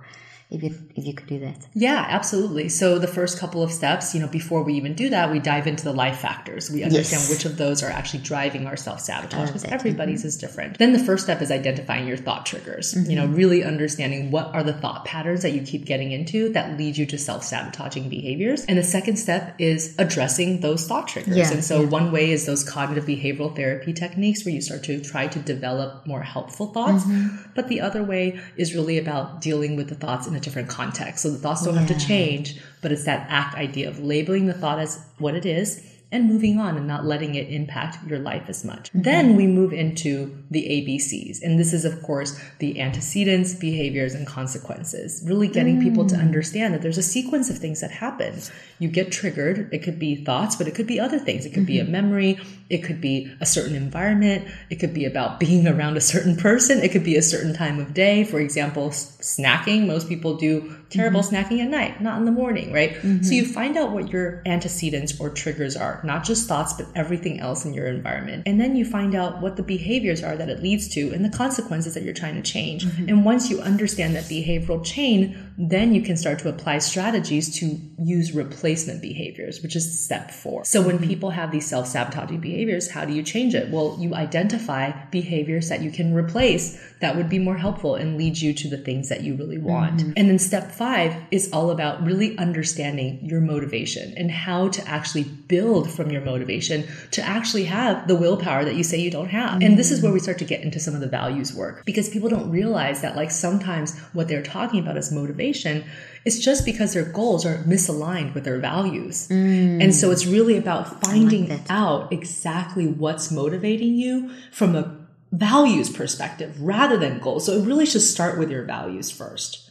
[0.51, 1.67] if you, if you could do that.
[1.75, 2.69] Yeah, absolutely.
[2.69, 5.67] So the first couple of steps, you know, before we even do that, we dive
[5.67, 6.71] into the life factors.
[6.71, 7.29] We understand yes.
[7.29, 10.27] which of those are actually driving our self sabotage because everybody's mm-hmm.
[10.27, 10.79] is different.
[10.79, 12.95] Then the first step is identifying your thought triggers.
[12.95, 13.09] Mm-hmm.
[13.11, 16.79] You know, really understanding what are the thought patterns that you keep getting into that
[16.79, 18.65] lead you to self sabotaging behaviors.
[18.65, 21.37] And the second step is addressing those thought triggers.
[21.37, 21.89] Yeah, and so yeah.
[21.89, 26.07] one way is those cognitive behavioral therapy techniques where you start to try to develop
[26.07, 27.03] more helpful thoughts.
[27.03, 27.51] Mm-hmm.
[27.53, 31.23] But the other way is really about dealing with the thoughts in a different context.
[31.23, 31.81] So the thoughts don't yeah.
[31.81, 35.45] have to change, but it's that act idea of labeling the thought as what it
[35.45, 38.89] is and moving on and not letting it impact your life as much.
[38.89, 39.01] Mm-hmm.
[39.03, 41.43] Then we move into the ABCs.
[41.43, 45.23] And this is, of course, the antecedents, behaviors, and consequences.
[45.27, 45.83] Really getting mm.
[45.83, 46.21] people to mm.
[46.21, 48.39] understand that there's a sequence of things that happen.
[48.79, 49.71] You get triggered.
[49.71, 51.45] It could be thoughts, but it could be other things.
[51.45, 51.65] It could mm-hmm.
[51.67, 51.91] be a mm-hmm.
[51.91, 52.39] memory.
[52.69, 54.47] It could be a certain environment.
[54.69, 56.79] It could be about being around a certain person.
[56.79, 58.23] It could be a certain time of day.
[58.23, 59.87] For example, snacking.
[59.87, 61.35] Most people do terrible mm-hmm.
[61.35, 62.93] snacking at night, not in the morning, right?
[62.93, 63.23] Mm-hmm.
[63.23, 67.39] So you find out what your antecedents or triggers are, not just thoughts, but everything
[67.39, 68.43] else in your environment.
[68.45, 71.29] And then you find out what the behaviors are that it leads to and the
[71.29, 72.85] consequences that you're trying to change.
[72.85, 73.09] Mm-hmm.
[73.09, 77.79] And once you understand that behavioral chain, then you can start to apply strategies to
[77.99, 80.65] use replacement behaviors, which is step four.
[80.65, 81.07] So when mm-hmm.
[81.07, 82.58] people have these self sabotaging behaviors,
[82.91, 83.69] how do you change it?
[83.69, 88.37] Well, you identify behaviors that you can replace that would be more helpful and lead
[88.37, 89.97] you to the things that you really want.
[89.97, 90.11] Mm-hmm.
[90.17, 95.23] And then step five is all about really understanding your motivation and how to actually
[95.23, 99.51] build from your motivation to actually have the willpower that you say you don't have.
[99.51, 99.61] Mm-hmm.
[99.63, 102.09] And this is where we start to get into some of the values work because
[102.09, 105.85] people don't realize that like sometimes what they're talking about is motivation
[106.25, 109.27] it's just because their goals are misaligned with their values.
[109.29, 109.81] Mm.
[109.83, 114.97] And so it's really about finding like out exactly what's motivating you from a
[115.31, 117.45] values perspective rather than goals.
[117.45, 119.65] So it really should start with your values first.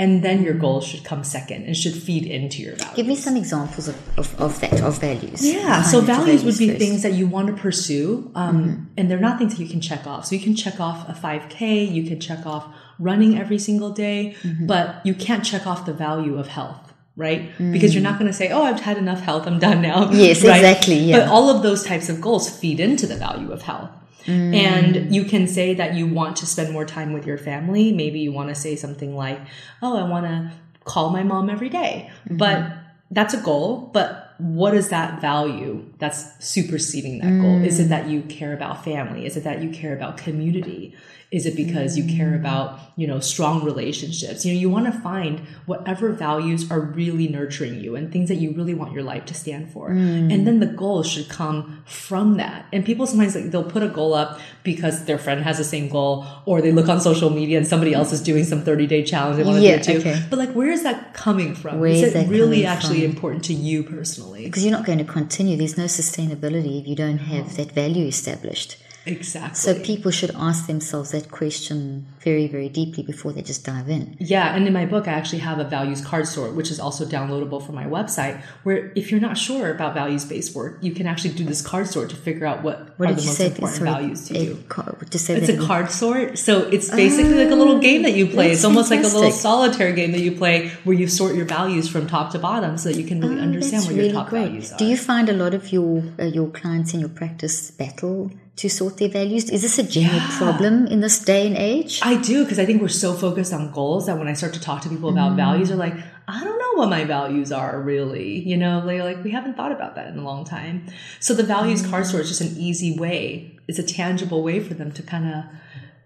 [0.00, 2.94] And then your goals should come second and should feed into your values.
[2.94, 5.44] Give me some examples of, of, of that, of values.
[5.44, 5.82] Yeah.
[5.82, 6.78] So values, values, would be first.
[6.78, 8.30] things that you want to pursue.
[8.36, 8.84] Um, mm-hmm.
[8.96, 10.26] And they're not things that you can check off.
[10.26, 14.36] So you can check off a 5K, you can check off running every single day,
[14.42, 14.66] mm-hmm.
[14.66, 16.88] but you can't check off the value of health
[17.18, 17.50] right?
[17.58, 17.72] Mm.
[17.72, 20.44] Because you're not going to say, "Oh, I've had enough health, I'm done now." Yes,
[20.44, 20.56] right?
[20.56, 20.94] exactly.
[20.94, 21.18] Yeah.
[21.18, 23.90] But all of those types of goals feed into the value of health.
[24.24, 24.54] Mm.
[24.54, 27.92] And you can say that you want to spend more time with your family.
[27.92, 29.40] Maybe you want to say something like,
[29.82, 30.52] Oh, I want to
[30.84, 32.10] call my mom every day.
[32.24, 32.36] Mm-hmm.
[32.36, 32.72] But
[33.10, 33.90] that's a goal.
[33.92, 37.42] But what is that value that's superseding that mm.
[37.42, 37.64] goal?
[37.64, 37.88] Is it mm.
[37.88, 39.26] that you care about family?
[39.26, 40.94] Is it that you care about community?
[41.30, 42.40] Is it because you care mm.
[42.40, 44.46] about, you know, strong relationships?
[44.46, 48.36] You know, you want to find whatever values are really nurturing you and things that
[48.36, 49.90] you really want your life to stand for.
[49.90, 50.32] Mm.
[50.32, 52.64] And then the goals should come from that.
[52.72, 55.90] And people sometimes like they'll put a goal up because their friend has the same
[55.90, 59.02] goal or they look on social media and somebody else is doing some 30 day
[59.02, 59.98] challenge they want to yeah, do too.
[59.98, 60.22] Okay.
[60.30, 61.78] But like where is that coming from?
[61.78, 63.10] Where is, is it really actually from?
[63.10, 64.44] important to you personally?
[64.44, 65.58] Because you're not going to continue.
[65.58, 68.78] There's no sustainability if you don't have that value established.
[69.10, 69.54] Exactly.
[69.56, 74.16] So people should ask themselves that question very, very deeply before they just dive in.
[74.18, 74.54] Yeah.
[74.54, 77.64] And in my book, I actually have a values card sort, which is also downloadable
[77.64, 81.34] from my website, where if you're not sure about values based work, you can actually
[81.34, 84.28] do this card sort to figure out what, what are the most important Sorry, values
[84.28, 84.64] to you.
[85.10, 86.38] to say it's a card sort.
[86.38, 88.50] So it's basically like a little game that you play.
[88.52, 89.14] It's almost fantastic.
[89.14, 92.32] like a little solitaire game that you play where you sort your values from top
[92.32, 94.46] to bottom so that you can really oh, understand what really your top great.
[94.46, 94.78] values are.
[94.78, 98.68] Do you find a lot of your, uh, your clients in your practice battle to
[98.68, 99.48] sort their values?
[99.50, 100.36] Is this a general yeah.
[100.38, 102.00] problem in this day and age?
[102.02, 104.60] I do, because I think we're so focused on goals that when I start to
[104.60, 105.36] talk to people about mm.
[105.36, 105.94] values, they're like,
[106.26, 108.40] I don't know what my values are really.
[108.40, 110.86] You know, they like, we haven't thought about that in a long time.
[111.20, 111.90] So the values mm.
[111.90, 113.56] card sort is just an easy way.
[113.68, 115.44] It's a tangible way for them to kind of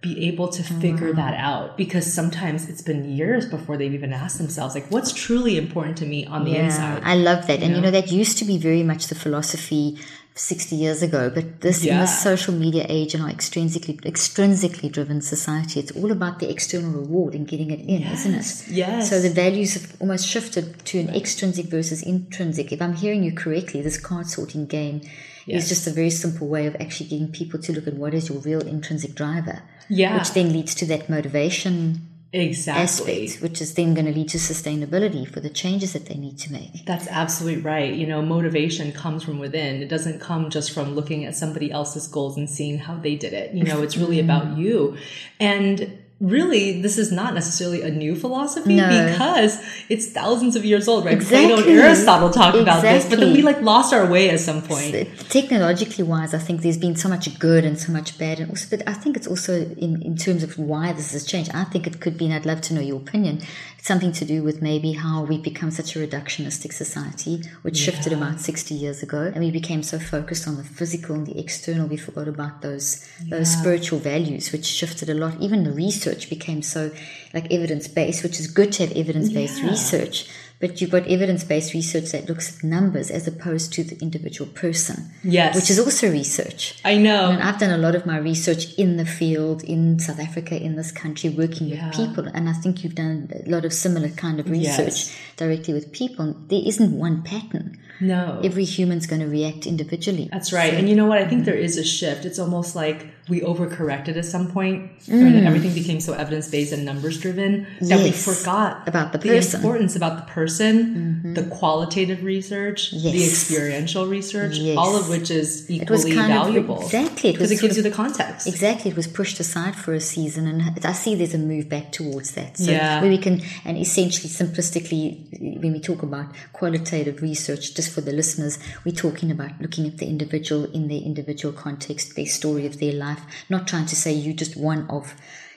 [0.03, 4.37] be able to figure that out because sometimes it's been years before they've even asked
[4.37, 7.63] themselves like what's truly important to me on the inside I love that.
[7.63, 9.97] And you know, that used to be very much the philosophy
[10.35, 12.01] 60 years ago, but this in Yeah.
[12.03, 16.91] this social media age and our extrinsically extrinsically driven society, it's all about the external
[16.91, 18.65] reward and getting it in, isn't it?
[18.71, 19.11] yes.
[19.11, 22.73] So the values have almost shifted to an extrinsic versus intrinsic.
[22.73, 25.03] If I'm hearing you correctly, this card sorting game
[25.45, 25.65] Yes.
[25.65, 28.29] is just a very simple way of actually getting people to look at what is
[28.29, 29.63] your real intrinsic driver.
[29.89, 30.17] Yeah.
[30.17, 34.39] Which then leads to that motivation exactly aspect, which is then going to lead to
[34.39, 36.87] sustainability for the changes that they need to make.
[36.87, 37.93] That's absolutely right.
[37.93, 39.83] You know, motivation comes from within.
[39.83, 43.33] It doesn't come just from looking at somebody else's goals and seeing how they did
[43.35, 43.53] it.
[43.55, 44.31] You know, it's really Mm-hmm.
[44.31, 44.97] about you.
[45.41, 48.89] And really, this is not necessarily a new philosophy No.
[48.89, 51.15] because it's thousands of years old, right?
[51.15, 51.49] Exactly.
[51.55, 54.63] Plato and Aristotle talk about this, but then we like lost our way at some
[54.63, 54.95] point.
[55.29, 58.77] technologically wise, I think there's been so much good and so much bad, and also,
[58.77, 61.51] but I think it's also in, in terms of why this has changed.
[61.53, 63.43] I think it could be, and I'd love to know your opinion.
[63.85, 68.41] Something to do with maybe how we become such a reductionistic society, which shifted about
[68.41, 71.97] 60 years ago, and we became so focused on the physical and the external, we
[71.97, 75.35] forgot about those those spiritual values, which shifted a lot.
[75.41, 76.93] Even the research became so
[77.35, 79.71] like evidence based, which is good to have evidence based Yeah.
[79.71, 80.29] research
[80.63, 84.49] but you've got evidence based research that looks at numbers as opposed to the individual
[84.53, 85.11] person.
[85.25, 85.57] Yes.
[85.57, 86.81] Which is also research.
[86.85, 87.31] I know.
[87.33, 90.77] And I've done a lot of my research in the field, in South Africa, in
[90.77, 91.89] this country, working Yeah.
[91.89, 92.27] with people.
[92.33, 95.17] And I think you've done a lot of similar kind of research Yes.
[95.37, 96.37] directly with people.
[96.49, 97.79] There isn't one pattern.
[98.01, 98.41] no.
[98.43, 100.29] Every human's going to react individually.
[100.33, 100.75] That's right.
[100.75, 101.19] And you know what?
[101.19, 102.25] I think there is a shift.
[102.25, 105.13] It's almost like we overcorrected at some point mm.
[105.13, 109.61] and everything became so evidence based and numbers driven that we forgot About the person.
[109.61, 110.75] importance about the person,
[111.23, 111.35] mm-hmm.
[111.35, 114.77] the qualitative research, the experiential research, Yes.
[114.77, 116.83] all of which is It equally kind of- valuable.
[116.83, 117.31] exactly.
[117.33, 118.47] Because was it gives of- you the context.
[118.47, 121.93] Exactly, it was pushed aside for a season, and I see there's a move back
[121.93, 122.59] towards that.
[122.59, 123.01] So Yeah.
[123.01, 128.13] where we can, and essentially, simplistically, when we talk about qualitative research, just for the
[128.13, 132.79] listeners, we're talking about looking at the individual in their individual context, their story of
[132.81, 135.15] their life, not trying to say you just one of.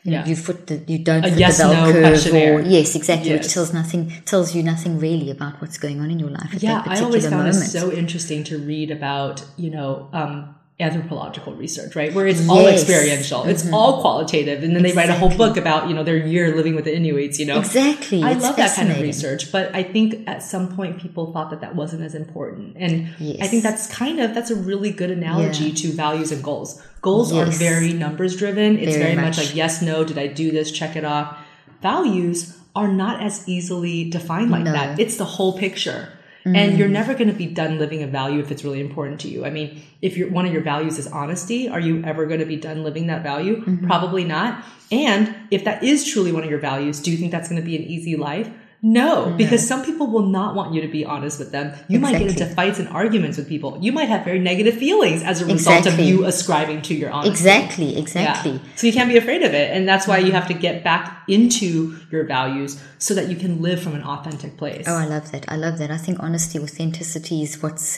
[0.08, 2.62] You, know, you foot the you don't A fit yes, the bell no curve or
[2.62, 6.30] yes exactly which tells nothing tells you nothing really about what's going on in your
[6.30, 7.56] life yeah, I always found moment.
[7.56, 12.14] it so interesting to read about, you know, um, anthropological research, right?
[12.14, 12.82] Where it's all Yes.
[12.82, 16.18] experiential, it's all qualitative, and then they write a whole book about, you know, their
[16.18, 17.60] year living with the Inuits, you know.
[17.60, 21.32] Exactly, I it's love that kind of research, but I think at some point people
[21.34, 23.38] thought that that wasn't as important, and Yes.
[23.42, 25.76] I think that's kind of that's a really good analogy Yeah.
[25.76, 26.80] to values and goals.
[27.06, 28.78] Goals are very numbers driven.
[28.80, 29.38] It's Very very, much.
[29.38, 29.46] much.
[29.48, 30.72] like yes, no, did I do this?
[30.72, 31.38] Check it off.
[31.82, 34.72] Values are not as easily defined like No.
[34.74, 35.00] that.
[35.00, 36.10] It's the whole picture.
[36.48, 39.28] And you're never going to be done living a value if it's really important to
[39.28, 39.46] you.
[39.46, 42.46] I mean, if you're, one of your values is honesty, are you ever going to
[42.46, 43.56] be done living that value?
[43.62, 43.88] Mm-hmm.
[43.88, 44.64] Probably not.
[44.92, 47.66] And if that is truly one of your values, do you think that's going to
[47.66, 48.48] be an easy life?
[48.88, 51.76] No, because some people will not want you to be honest with them.
[51.88, 53.80] You might get into fights and arguments with people.
[53.82, 57.32] You might have very negative feelings as a result of you ascribing to your honesty.
[57.32, 58.60] exactly exactly Yeah.
[58.76, 59.72] So you can't be afraid of it.
[59.76, 63.60] And that's why you have to get back into your values so that you can
[63.60, 64.86] live from an authentic place.
[64.88, 65.46] Oh, I love that.
[65.48, 65.90] I love that.
[65.90, 67.98] I think honesty, authenticity is what's.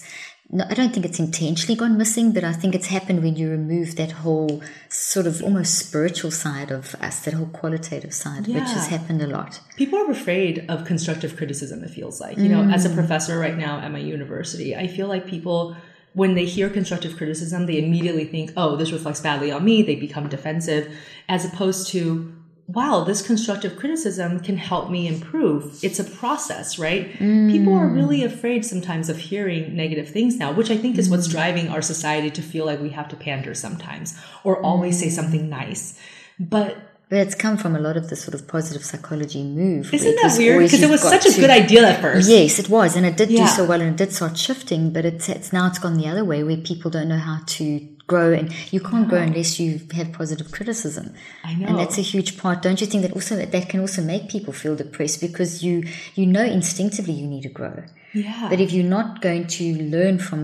[0.50, 3.50] No, I don't think it's intentionally gone missing, but I think it's happened when you
[3.50, 8.64] remove that whole sort of almost spiritual side of us, that whole qualitative side, which
[8.64, 9.60] has happened a lot.
[9.76, 12.38] People are afraid of constructive criticism, it feels like.
[12.38, 12.96] You know, as a mm.
[12.96, 15.76] professor right now at my university, I feel like people,
[16.14, 19.82] when they hear constructive criticism, they immediately think, oh, this reflects badly on me.
[19.82, 20.96] They become defensive,
[21.28, 22.34] as opposed to,
[22.68, 25.80] wow, this constructive criticism can help me improve.
[25.84, 27.14] It's a process, right?
[27.14, 27.50] Mm.
[27.50, 31.28] People are really afraid sometimes of hearing negative things now, which I think is what's
[31.28, 31.32] mm.
[31.32, 35.12] driving our society to feel like we have to pander sometimes or always say mm.
[35.12, 35.98] something nice.
[36.40, 36.76] But
[37.10, 39.94] But it's come from a lot of the sort of positive psychology move.
[39.94, 40.64] Isn't that weird?
[40.64, 42.30] Because it was such a to- good idea at first.
[42.30, 44.92] Yes, it was, and it did do so well, and it did start shifting.
[44.92, 47.88] But it's it's now it's gone the other way, where people don't know how to
[48.08, 51.14] grow, and you can't grow unless you have positive criticism.
[51.44, 51.68] I know.
[51.68, 52.62] and that's a huge part.
[52.62, 55.84] Don't you think that also that, that can also make people feel depressed because you
[56.16, 57.84] you know instinctively you need to grow,
[58.14, 58.48] Yeah.
[58.50, 60.42] but if you're not going to learn from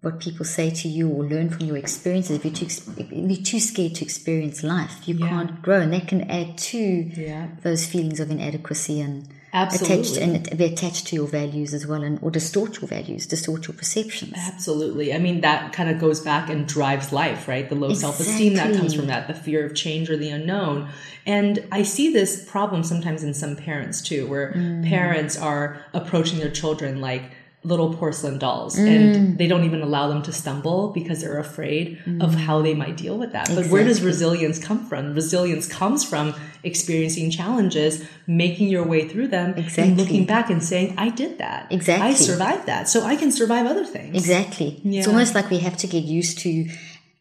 [0.00, 2.66] what people say to you or learn from your experiences, if you're too
[3.02, 5.28] if you're too scared to experience life, you Yeah.
[5.28, 7.48] can't grow, and that can add to Yeah.
[7.62, 10.22] those feelings of inadequacy and attached Absolutely.
[10.22, 13.68] and it- be attached to your values as well, and or distort your values, distort
[13.68, 14.32] your perceptions.
[14.36, 15.12] Absolutely.
[15.12, 17.68] I mean, that kind of goes back and drives life, right?
[17.68, 20.88] The low self esteem that comes from that, the fear of change or the unknown.
[21.26, 24.88] And I see this problem sometimes in some parents too, where Mm.
[24.88, 27.22] parents are approaching their children like,
[27.64, 32.34] little porcelain dolls and they don't even allow them to stumble because they're afraid of
[32.34, 33.48] how they might deal with that.
[33.54, 35.14] But where does resilience come from?
[35.14, 36.34] Resilience comes from
[36.64, 39.82] experiencing challenges, making your way through them, Exactly.
[39.84, 41.70] and looking back and saying, I did that.
[41.70, 42.08] Exactly.
[42.10, 42.88] I survived that.
[42.88, 44.16] So I can survive other things.
[44.16, 44.80] Exactly.
[44.84, 46.68] It's almost like we have to get used to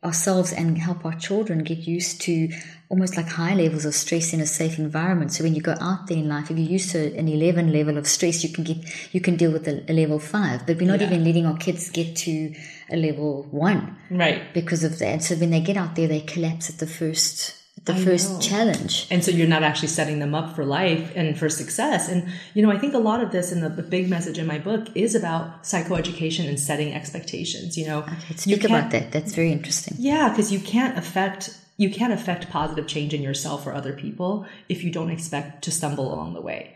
[0.03, 2.49] ourselves and help our children get used to
[2.89, 5.31] almost like high levels of stress in a safe environment.
[5.31, 7.97] So when you go out there in life, if you're used to an 11 level
[7.97, 8.77] of stress, you can get,
[9.13, 11.07] you can deal with a, a level five, but we're not Yeah.
[11.07, 12.53] even letting our kids get to
[12.89, 14.41] a level one Right.
[14.53, 15.21] because of that.
[15.23, 17.55] So when they get out there, they collapse at the first,
[17.85, 18.39] the I first know.
[18.39, 19.07] challenge.
[19.09, 22.09] And so you're not actually setting them up for life and for success.
[22.09, 24.45] And, you know, I think a lot of this and the, the big message in
[24.45, 27.77] my book is about psychoeducation and setting expectations.
[27.77, 29.11] You know, Okay, You speak can't- about that.
[29.11, 29.95] That's very interesting.
[29.99, 34.45] Yeah, because you can't affect you can't affect positive change in yourself or other people
[34.69, 36.75] if you don't expect to stumble along the way.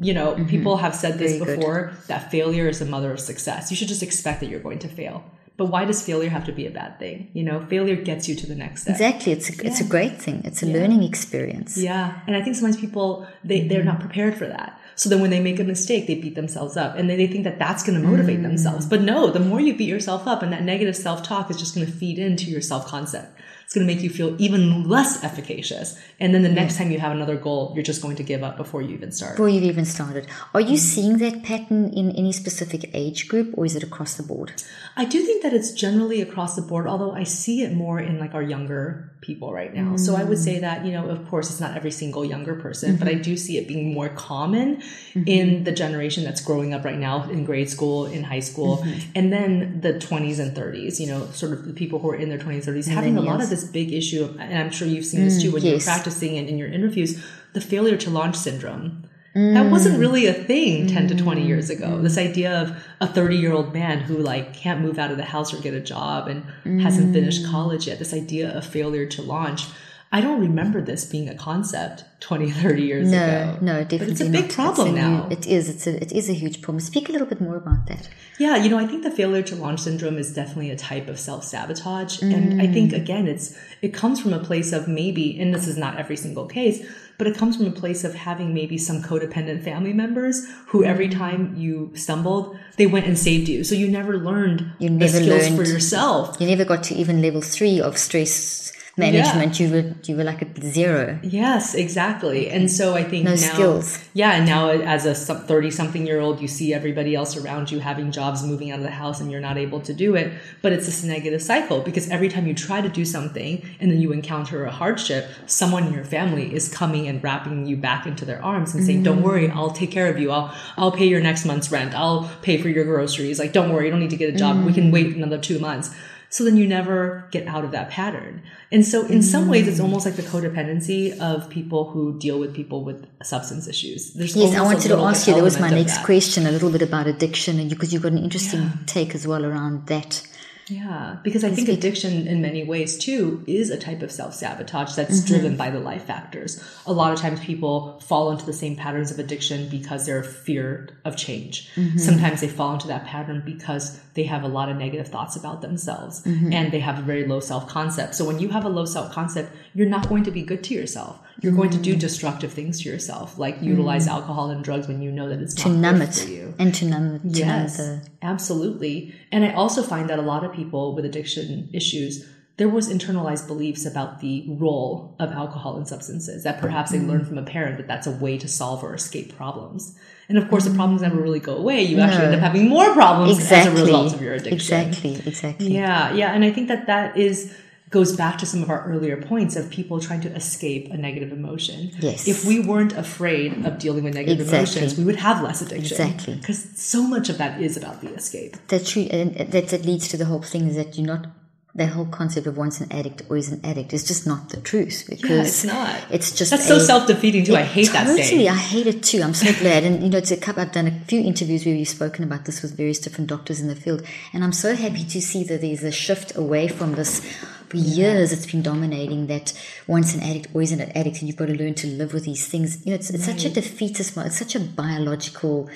[0.00, 1.44] You know, people have said this Mm-hmm.
[1.44, 1.60] Very good.
[1.60, 3.70] before that failure is the mother of success.
[3.70, 5.22] You should just expect that you're going to fail.
[5.58, 7.32] But why does failure have to be a bad thing?
[7.34, 8.92] You know, failure gets you to the next step.
[8.92, 9.32] Exactly.
[9.32, 10.40] It's a, it's a great thing.
[10.44, 11.76] It's a learning experience.
[11.76, 13.68] Yeah, and I think sometimes people they mm-hmm.
[13.68, 14.80] they're not prepared for that.
[14.94, 17.42] So then when they make a mistake, they beat themselves up, and then they think
[17.42, 18.42] that that's going to motivate mm.
[18.42, 18.86] themselves.
[18.86, 21.74] But no, the more you beat yourself up, and that negative self talk is just
[21.74, 23.36] going to feed into your self concept.
[23.68, 25.94] It's going to make you feel even less efficacious.
[26.18, 28.56] And then the next time you have another goal, you're just going to give up
[28.56, 29.32] before you even start.
[29.32, 30.26] Before you've even started.
[30.54, 34.22] Are you seeing that pattern in any specific age group or is it across the
[34.22, 34.54] board?
[34.96, 38.18] I do think that it's generally across the board, although I see it more in
[38.18, 39.96] like our younger people right now.
[39.96, 40.44] So I would mm.
[40.44, 43.22] say that, you know, of course, it's not every single younger person, but I mm-hmm.
[43.22, 45.24] do see it being more common mm-hmm.
[45.26, 49.10] in the generation that's growing up right now in grade school, in high school, mm-hmm.
[49.14, 52.30] and then the 20s and 30s, you know, sort of the people who are in
[52.30, 53.57] their 20s, 30s, having a lot of Millennials.
[53.60, 56.38] This big issue, of, and I'm sure you've seen this too mm, when you're practicing
[56.38, 59.04] and in your interviews, the failure to launch syndrome.
[59.34, 60.00] That wasn't mm.
[60.00, 61.76] really a thing 10 to 20 years mm.
[61.76, 62.02] ago.
[62.02, 65.24] This idea of a 30 year old man who like can't move out of the
[65.24, 68.00] house or get a job and hasn't finished college yet.
[68.00, 69.66] This idea of failure to launch.
[70.10, 73.58] I don't remember this being a concept 20, 30 years No, ago.
[73.60, 74.42] no, definitely But it's a not.
[74.42, 75.28] big problem It's a now.
[75.30, 75.68] it is.
[75.68, 76.80] It's a, it is a huge problem.
[76.80, 78.08] Speak a little bit more about that.
[78.38, 81.20] Yeah, you know, I think the failure to launch syndrome is definitely a type of
[81.20, 82.22] self-sabotage.
[82.22, 82.72] And I mm.
[82.72, 86.16] think again it's it comes from a place of maybe, and this is not every
[86.16, 86.84] single case,
[87.18, 90.86] but it comes from a place of having maybe some codependent family members who mm.
[90.86, 93.62] every time you stumbled, they went and saved you.
[93.62, 96.40] So you never learned You the never skills for learned- yourself.
[96.40, 99.60] You never got to even level three of stress management.
[99.60, 101.18] You were you were like at zero.
[101.22, 102.50] Yes, exactly.
[102.50, 103.98] And so I think No now, skills.
[104.14, 108.10] yeah, now as a thirty something year old, you see everybody else around you having
[108.12, 110.32] jobs, moving out of the house, and you're not able to do it.
[110.62, 114.00] But it's this negative cycle because every time you try to do something and then
[114.00, 118.24] you encounter a hardship, someone in your family is coming and wrapping you back into
[118.24, 119.26] their arms and saying, "Don't mm-hmm.
[119.26, 120.30] worry, I'll take care of you.
[120.30, 121.94] I'll I'll pay your next month's rent.
[121.94, 123.38] I'll pay for your groceries.
[123.38, 124.56] Like, don't worry, you don't need to get a job.
[124.56, 124.74] We mm-hmm.
[124.74, 125.90] can wait another two months."
[126.30, 128.42] So then you never get out of that pattern.
[128.70, 129.84] And so in some ways, it's mm.
[129.84, 134.12] almost like the codependency of people who deal with people with substance issues.
[134.12, 135.34] There's Yes, I wanted to ask you.
[135.34, 136.46] That was my next question.
[136.46, 139.86] A little bit about addiction, and because you've got an interesting take as well around
[139.86, 140.22] that.
[140.70, 144.94] Yeah, because I think addiction in many ways too is a type of self sabotage
[144.94, 145.26] that's mm-hmm.
[145.26, 146.62] driven by the life factors.
[146.86, 150.92] A lot of times people fall into the same patterns of addiction because they're feared
[151.04, 151.70] of change.
[151.74, 151.98] Mm-hmm.
[151.98, 155.62] Sometimes they fall into that pattern because they have a lot of negative thoughts about
[155.62, 156.52] themselves mm-hmm.
[156.52, 158.14] and they have a very low self concept.
[158.14, 160.74] So when you have a low self concept, you're not going to be good to
[160.74, 161.18] yourself.
[161.40, 162.00] You're going to do mm.
[162.00, 164.10] destructive things to yourself, like utilize mm.
[164.10, 166.54] alcohol and drugs when you know that it's To not numb it for you.
[166.58, 167.22] and to numb it.
[167.22, 169.14] To Yes, numb the, absolutely.
[169.30, 173.46] And I also find that a lot of people with addiction issues, there was internalized
[173.46, 177.28] beliefs about the role of alcohol and substances that perhaps they learned mm.
[177.28, 179.96] from a parent that that's a way to solve or escape problems.
[180.28, 181.82] And of course, the problems never really go away.
[181.82, 183.72] You actually end up having more problems exactly.
[183.72, 184.54] as a result of your addiction.
[184.54, 185.22] Exactly.
[185.24, 185.72] Exactly.
[185.72, 187.54] Yeah, yeah, and I think that that is
[187.90, 191.32] goes back to some of our earlier points of people trying to escape a negative
[191.32, 191.90] emotion.
[192.00, 192.28] Yes.
[192.28, 194.80] If we weren't afraid of dealing with negative Exactly.
[194.82, 196.00] emotions, we would have less addiction.
[196.00, 196.34] Exactly.
[196.34, 198.56] Because so much of that is about the escape.
[198.68, 201.26] That's true, and that, that leads to the whole thing is that you're not.
[201.74, 205.04] The whole concept of once an addict, always an addict is just not the truth
[205.08, 206.00] because Yeah, it's not.
[206.10, 207.54] It's just That's so self defeating too.
[207.54, 208.48] I hate that totally.
[208.48, 209.22] I hate it too.
[209.22, 209.84] I'm so glad.
[209.84, 212.46] And you know, it's a couple, I've done a few interviews where we've spoken about
[212.46, 215.60] this with various different doctors in the field, and I'm so happy to see that
[215.60, 217.22] there's a shift away from this.
[217.70, 219.52] For years, it's been dominating that
[219.86, 222.46] once an addict, always an addict, and you've got to learn to live with these
[222.46, 222.84] things.
[222.84, 225.68] You know, it's, it's such a defeatist, it's such a biological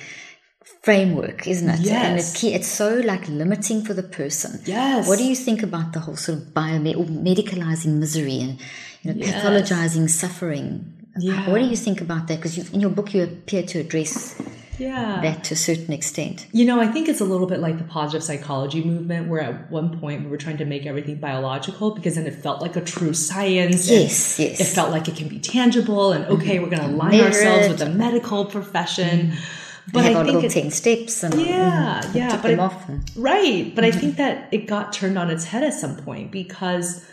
[0.83, 1.81] framework, isn't it?
[1.81, 2.07] Yes.
[2.07, 2.35] And Yes.
[2.35, 4.61] it, ke- it's so like limiting for the person.
[4.65, 5.07] Yes.
[5.09, 8.59] What do you think about the whole sort of biomed or medicalizing misery and
[9.03, 9.45] you know Yes.
[9.45, 10.93] pathologizing suffering?
[11.19, 11.49] Yeah.
[11.51, 12.37] What do you think about that?
[12.39, 14.35] Because in your book you appear to address
[14.79, 15.21] Yeah.
[15.23, 16.47] that to a certain extent.
[16.53, 19.71] You know, I think it's a little bit like the positive psychology movement, where at
[19.71, 22.81] one point we were trying to make everything biological because then it felt like a
[22.81, 23.91] true science.
[23.91, 24.61] Yes, yes.
[24.61, 26.65] It felt like it can be tangible, and okay, mm-hmm.
[26.65, 29.31] we're going to align Measure ourselves with the medical profession.
[29.31, 29.59] Mm-hmm.
[29.87, 32.65] But But I think little it, ten steps and yeah, mhm, yeah, but them I-
[32.65, 32.89] off.
[32.89, 33.75] And, Right.
[33.75, 34.01] But I mm-hmm.
[34.01, 37.05] think that it got turned on its head at some point because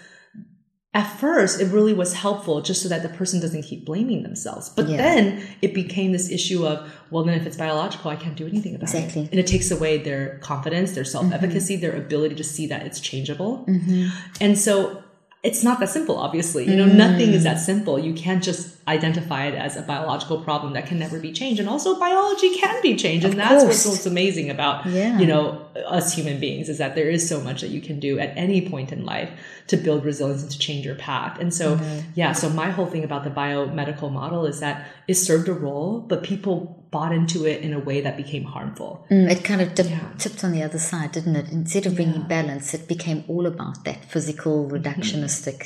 [0.93, 4.69] at first it really was helpful just so that the person doesn't keep blaming themselves.
[4.69, 4.97] But Yeah.
[4.97, 8.73] then it became this issue of, well, then if it's biological, I can't do anything
[8.73, 9.23] about Exactly.
[9.23, 9.29] it.
[9.31, 11.11] And it takes away their confidence, their mm-hmm.
[11.11, 13.65] self efficacy, their ability to see that it's changeable.
[13.67, 14.07] Mm-hmm.
[14.41, 15.03] And so
[15.43, 16.69] it's not that simple, obviously.
[16.69, 17.45] You know, nothing is mm.
[17.45, 17.97] that simple.
[17.97, 21.59] You can't just identify it as a biological problem that can never be changed.
[21.59, 23.25] And also biology can be changed.
[23.25, 23.95] And that's what's course.
[23.97, 25.19] what's amazing about, Yeah.
[25.19, 25.61] you know,
[25.97, 28.59] us human beings is that there is so much that you can do at any
[28.67, 29.29] point in life
[29.67, 31.39] to build resilience and to change your path.
[31.39, 31.79] And so,
[32.15, 34.75] yeah, so my whole thing about the biomedical model is that
[35.07, 39.05] it served a role, but people bought into it in a way that became harmful.
[39.11, 39.99] Mm, it kind of dip, Yeah.
[40.17, 41.47] tipped on the other side, didn't it?
[41.51, 45.59] Instead of bringing balance, it became all about that physical, reductionistic,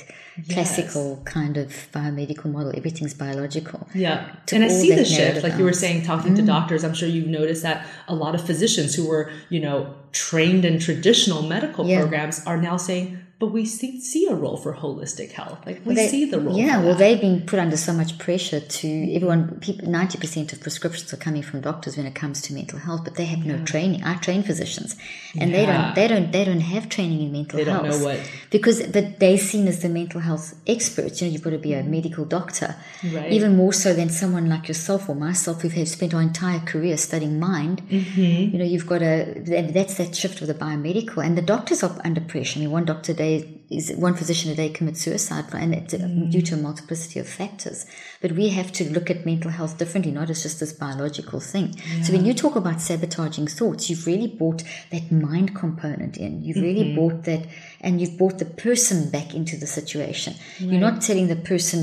[0.49, 2.71] classical kind of biomedical model.
[2.75, 3.87] Everything's biological.
[3.93, 4.35] Yeah.
[4.51, 5.43] And I see the shift.
[5.43, 6.47] Like you were saying, talking to mm.
[6.47, 10.65] doctors, I'm sure you've noticed that a lot of physicians who were, you know, trained
[10.65, 11.99] in traditional medical Yeah.
[12.01, 15.57] programs are now saying, but we see, see a role for holistic health.
[15.65, 16.57] Like we They- see the role.
[16.57, 19.59] Yeah, well, they've been put under so much pressure to everyone.
[19.83, 23.15] Ninety percent of prescriptions are coming from doctors when it comes to mental health, but
[23.15, 24.01] they have no training.
[24.03, 24.95] I train physicians,
[25.37, 25.93] and they don't.
[25.95, 26.31] They don't.
[26.31, 27.99] They don't have training in mental They don't health.
[27.99, 28.19] know what-
[28.49, 31.19] because, but they're seen as the mental health experts.
[31.21, 32.75] You know, you've got to be a medical doctor,
[33.13, 33.31] Right.
[33.31, 37.39] even more so than someone like yourself or myself, who've spent our entire career studying
[37.39, 37.81] mind.
[37.89, 38.21] Mm-hmm.
[38.53, 39.41] You know, you've got to.
[39.73, 42.59] That's that shift of the biomedical, and the doctors are under pressure.
[42.59, 45.93] I mean, one doctor a day is one physician a day commits suicide, and it's
[45.95, 46.29] Mm.
[46.31, 47.85] due to a multiplicity of factors.
[48.21, 51.67] But we have to look at mental health differently, not as just this biological thing.
[52.03, 54.61] So when you talk about sabotaging thoughts, you've really brought
[54.91, 56.31] that mind component in.
[56.43, 56.95] You've really Mm-hmm.
[56.99, 57.43] brought that,
[57.81, 60.31] and you've brought the person back into the situation.
[60.59, 61.79] You're not telling the person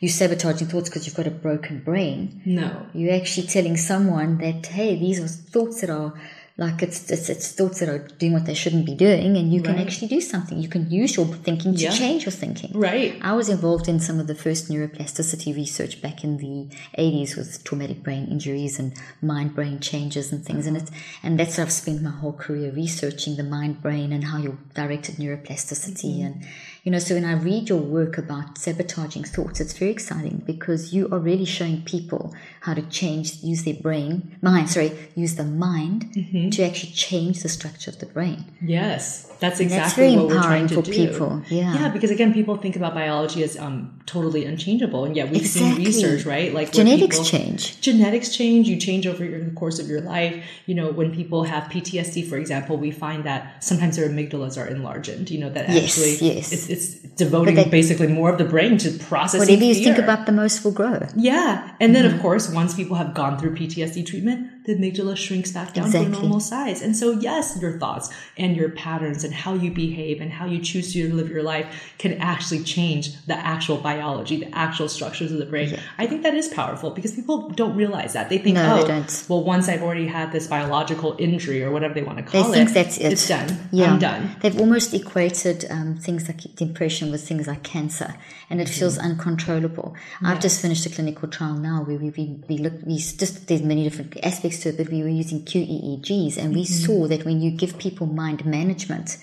[0.00, 2.40] you're sabotaging thoughts because you've got a broken brain.
[2.44, 2.68] no.
[2.94, 6.12] You're actually telling someone that, hey, these are thoughts that are
[6.56, 9.60] like it's, it's it's thoughts that are doing what they shouldn't be doing, and you
[9.60, 10.56] can actually do something.
[10.58, 11.90] You can use your thinking to Yeah.
[11.90, 12.78] change your thinking.
[12.78, 13.18] Right.
[13.22, 17.64] I was involved in some of the first neuroplasticity research back in the 80s with
[17.64, 20.68] traumatic brain injuries and mind brain changes and things.
[20.68, 21.20] And it's, uh-huh.
[21.24, 24.58] and that's what I've spent my whole career researching the mind brain and how you
[24.74, 26.18] directed neuroplasticity.
[26.18, 26.26] Mm-hmm.
[26.26, 26.46] And,
[26.84, 30.92] you know, so when I read your work about sabotaging thoughts, it's very exciting because
[30.92, 35.44] you are really showing people how to change, use their brain, mind, sorry, use the
[35.44, 36.50] mind mm-hmm.
[36.50, 38.44] to actually change the structure of the brain.
[38.60, 40.92] Yes, that's exactly that's what we're trying to for do.
[40.92, 41.74] people, yeah.
[41.74, 45.74] yeah, because again, people think about biology as um, totally unchangeable, and yet we've Exactly.
[45.76, 46.52] seen research, right?
[46.54, 47.80] Like Genetics people- change.
[47.80, 48.68] Genetics change.
[48.68, 50.44] You change over your, the course of your life.
[50.66, 54.66] You know, when people have PTSD, for example, we find that sometimes their amygdalas are
[54.66, 55.30] enlarged.
[55.30, 56.52] You know, that Yes, actually yes.
[56.52, 60.26] it's, it's devoting that- basically more of the brain to processing Whatever you think about
[60.26, 61.06] the most will grow.
[61.16, 61.70] Yeah.
[61.80, 62.16] And then, Mm-hmm.
[62.16, 66.10] of course, once people have gone through PTSD treatment, the amygdala shrinks back down Exactly.
[66.10, 66.80] to a normal size.
[66.80, 68.08] And so, yes, your thoughts
[68.38, 71.94] and your patterns and how you behave and how you choose to live your life
[71.98, 75.78] can actually change the actual biology, the actual structures of the brain.
[75.98, 78.30] I think that is powerful because people don't realize that.
[78.30, 79.26] They think, No, they oh, don't.
[79.28, 82.42] well, once I've already had this biological injury or whatever they want to call They
[82.44, 83.12] call think it, that's it.
[83.12, 83.68] it's done.
[83.72, 83.92] Yeah.
[83.92, 84.34] I'm done.
[84.40, 88.14] They've almost equated um, things like depression with things like cancer,
[88.48, 89.10] and it feels Mm-hmm.
[89.10, 89.94] uncontrollable.
[90.22, 93.82] I've just finished a clinical trial now where been, we look, we just, there's many
[93.82, 96.84] different aspects to it, but we were using QEEGs, and we Mm-hmm.
[96.84, 99.16] saw that when you give people mind management,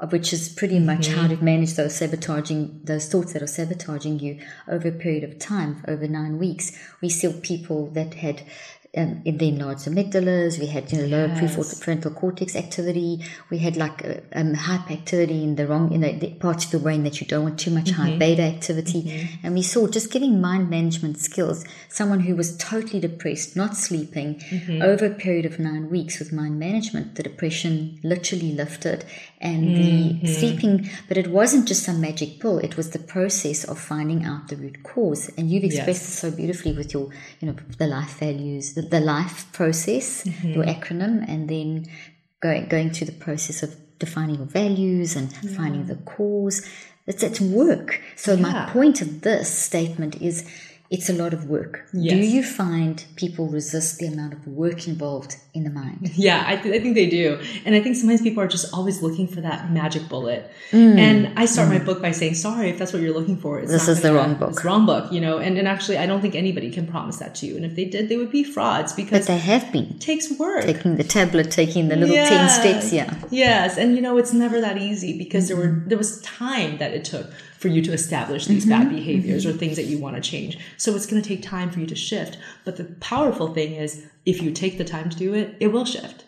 [0.00, 1.20] uh, which is pretty much Mm-hmm.
[1.20, 5.38] how to manage those sabotaging, those thoughts that are sabotaging you over a period of
[5.38, 6.72] time, over nine weeks.
[7.00, 8.42] We saw people that had
[8.96, 11.56] um, in the enlarged amygdalas, we had you know lower Yes.
[11.56, 13.20] prefrontal cortex activity,
[13.50, 16.78] we had like uh, um, hyperactivity in the wrong in the, the parts of the
[16.78, 20.40] brain that you don't want too much high beta activity, and we saw just giving
[20.40, 21.64] mind management skills.
[21.88, 24.40] Someone who was totally depressed, not sleeping,
[24.82, 29.04] over a period of nine weeks with mind management, the depression literally lifted,
[29.44, 30.26] and the mm-hmm.
[30.26, 30.90] sleeping.
[31.06, 34.56] But it wasn't just some magic pill; it was the process of finding out the
[34.56, 35.30] root cause.
[35.36, 36.14] And you've expressed Yes.
[36.14, 40.52] it so beautifully with your, you know, the life values, the, the life process, mm-hmm.
[40.54, 41.86] your acronym, and then
[42.40, 46.66] going going through the process of defining your values and finding the cause.
[47.06, 48.00] It's it's work.
[48.16, 50.48] So my point of this statement is
[50.94, 51.74] it's a lot of work.
[51.92, 52.12] Yes.
[52.14, 56.02] Do you find people resist the amount of work involved in the mind?
[56.28, 57.26] Yeah, I, th- I think they do.
[57.64, 60.42] And I think sometimes people are just always looking for that magic bullet.
[60.72, 63.52] And I start my book by saying, sorry, if that's what you're looking for.
[63.60, 63.74] It's Mm.
[63.76, 64.50] This is the gonna- wrong book.
[64.52, 65.36] It's the wrong book, you know.
[65.44, 67.54] And, and actually, I don't think anybody can promise that to you.
[67.58, 70.26] And if they did, they would be frauds But because they have been it takes
[70.38, 70.64] work.
[70.72, 72.60] taking the tablet, taking the little 10 Yes.
[72.60, 73.14] steps, yeah.
[73.30, 75.82] Yes, and you know it's never that easy because there Mm-hmm.
[75.84, 77.26] were there was time that it took
[77.64, 78.96] for you to establish these bad mm-hmm.
[78.96, 79.58] behaviors or mm-hmm.
[79.58, 80.58] things that you want to change.
[80.76, 82.36] So it's going to take time for you to shift.
[82.66, 85.86] But the powerful thing is if you take the time to do it, it will
[85.86, 86.26] shift.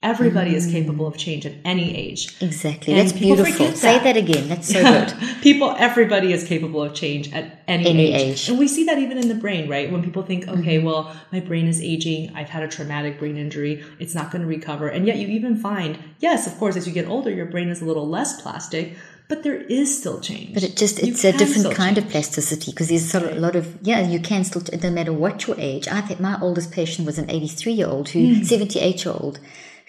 [0.00, 0.76] Everybody is mm-hmm.
[0.76, 2.40] capable of change at any age.
[2.40, 2.92] Exactly.
[2.92, 3.52] And That's beautiful.
[3.52, 4.04] forget Say that.
[4.04, 4.48] that again.
[4.48, 5.12] That's so good.
[5.42, 8.20] people, everybody is capable of change at any, Any age.
[8.20, 8.42] age.
[8.42, 8.52] Mm-hmm.
[8.52, 9.90] And we see that even in the brain, right?
[9.90, 12.32] When people think, okay, well, my brain is aging.
[12.36, 13.84] I've had a traumatic brain injury.
[13.98, 14.86] It's not going to recover.
[14.86, 17.82] And yet you even find, yes, of course, as you get older, your brain is
[17.82, 18.96] a little less plastic,
[19.28, 20.54] but there is still change.
[20.54, 23.40] But it just, You it's a different kind of plasticity because there's sort of a
[23.40, 25.88] lot of, yeah, you can still, it doesn't matter what your age.
[25.88, 28.42] I think my oldest patient was an 83 year old who, hmm.
[28.42, 29.40] 78 year old,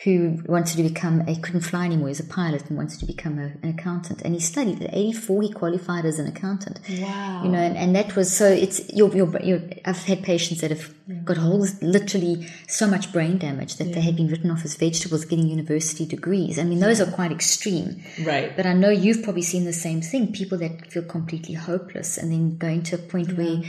[0.08, 3.38] who wanted to become, he couldn't fly anymore as a pilot and wanted to become
[3.38, 4.22] a, an accountant.
[4.22, 6.80] And he studied at 84, he qualified as an accountant.
[6.90, 7.42] Wow.
[7.44, 10.72] You know, and, and that was, so it's, your, your, your, I've had patients that
[10.72, 10.94] have
[11.26, 15.26] got holes, literally so much brain damage that they had been written off as vegetables
[15.26, 16.58] getting university degrees.
[16.58, 18.02] I mean, those are quite extreme.
[18.24, 18.56] Right.
[18.56, 22.32] But I know you've probably seen the same thing people that feel completely hopeless and
[22.32, 23.62] then going to a point where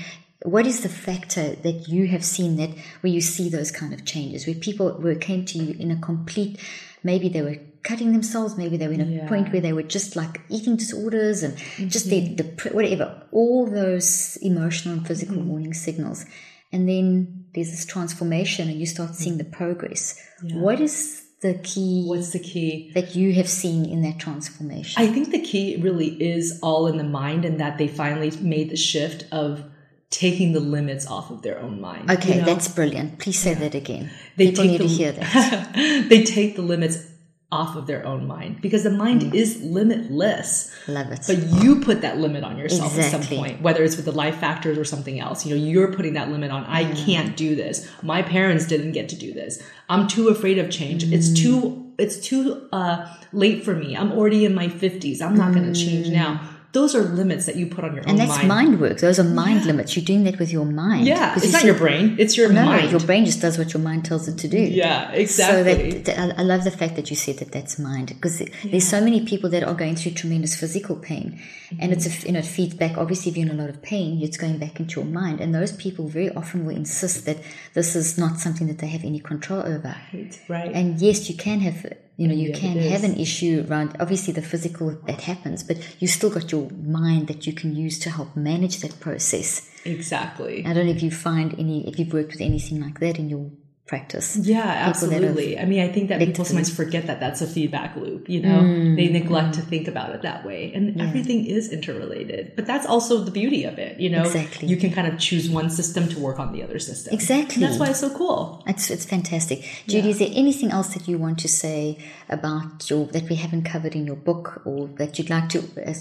[0.43, 2.71] what is the factor that you have seen that
[3.01, 4.47] where you see those kind of changes?
[4.47, 6.61] Where people were came to you in a complete
[7.03, 9.29] maybe they were cutting themselves maybe they were in a Yeah.
[9.29, 11.57] point where they were just like eating disorders and
[11.91, 12.37] just mm-hmm.
[12.37, 15.49] their the whatever all those emotional and physical mm-hmm.
[15.49, 16.25] warning signals.
[16.73, 20.21] And then there's this transformation and you start seeing the progress.
[20.43, 22.91] What is the key What's the key?
[22.95, 25.03] that you have seen in that transformation?
[25.03, 28.71] I think the key really is all in the mind and that they finally made
[28.71, 29.65] the shift of
[30.11, 32.11] taking the limits off of their own mind.
[32.11, 32.47] Okay, you know?
[32.47, 33.19] that's brilliant.
[33.19, 34.11] Please say that again.
[34.37, 36.07] They People take need the- to hear that.
[36.09, 37.07] they take the limits
[37.51, 39.35] off of their own mind because the mind Mm.
[39.35, 40.71] is limitless.
[40.87, 41.21] Love it.
[41.27, 44.37] But you put that limit on yourself at some point, whether it's with the life
[44.37, 45.47] factors or something else.
[45.47, 46.65] You know, you're putting that limit on.
[46.67, 47.89] I can't do this.
[48.03, 49.63] My parents didn't get to do this.
[49.89, 51.05] I'm too afraid of change.
[51.11, 51.37] It's Mm.
[51.43, 53.97] too it's too uh, late for me.
[53.97, 55.21] I'm already in my 50s.
[55.21, 56.41] I'm not going to change now.
[56.73, 58.49] Those are limits that you put on your and own that's mind.
[58.49, 58.99] mind work.
[58.99, 59.97] Those are mind limits.
[59.97, 61.07] You're doing that with your mind.
[61.07, 62.17] Yeah, it's you not see- your brain.
[62.19, 62.91] It's your No, mind.
[62.91, 64.59] your brain just does what your mind tells it to do.
[64.61, 65.91] Yeah, So exactly.
[65.93, 69.01] that, that- I love the fact that you said that that's mind because there's so
[69.01, 71.41] many people that are going through tremendous physical pain,
[71.81, 72.27] and it's a Mm-hmm.
[72.27, 72.99] you know it feeds back.
[72.99, 75.55] Obviously, if you're in a lot of pain, it's going back into your mind, and
[75.55, 77.39] those people very often will insist that
[77.73, 79.97] this is not something that they have any control over.
[80.13, 80.39] right.
[80.49, 80.71] right.
[80.73, 81.79] And yes, you can have,
[82.19, 85.77] you know, you Yeah, can have an issue around obviously the physical that happens, but
[86.01, 89.51] you still got your mind that you can use to help manage that process.
[89.85, 90.57] exactly.
[90.67, 93.27] I don't know if you find any, if you've worked with anything like that in
[93.31, 93.47] your
[93.89, 94.37] practice.
[94.37, 95.59] Yeah, People have absolutely.
[95.59, 98.61] I mean, I think that people sometimes forget that that's a feedback loop, you know?
[98.61, 100.73] Mm, they neglect to think about it that way.
[100.75, 102.53] And everything is interrelated.
[102.55, 104.23] But that's also the beauty of it, you know?
[104.23, 104.69] Exactly.
[104.69, 107.15] You can kind of choose one system to work on the other system.
[107.15, 107.55] Exactly.
[107.55, 108.63] And that's why it's so cool.
[108.67, 109.65] It's, it's fantastic.
[109.89, 113.63] Judy, is there anything else that you want to say about your, that we haven't
[113.63, 115.95] covered in your book or that you'd like to, uh,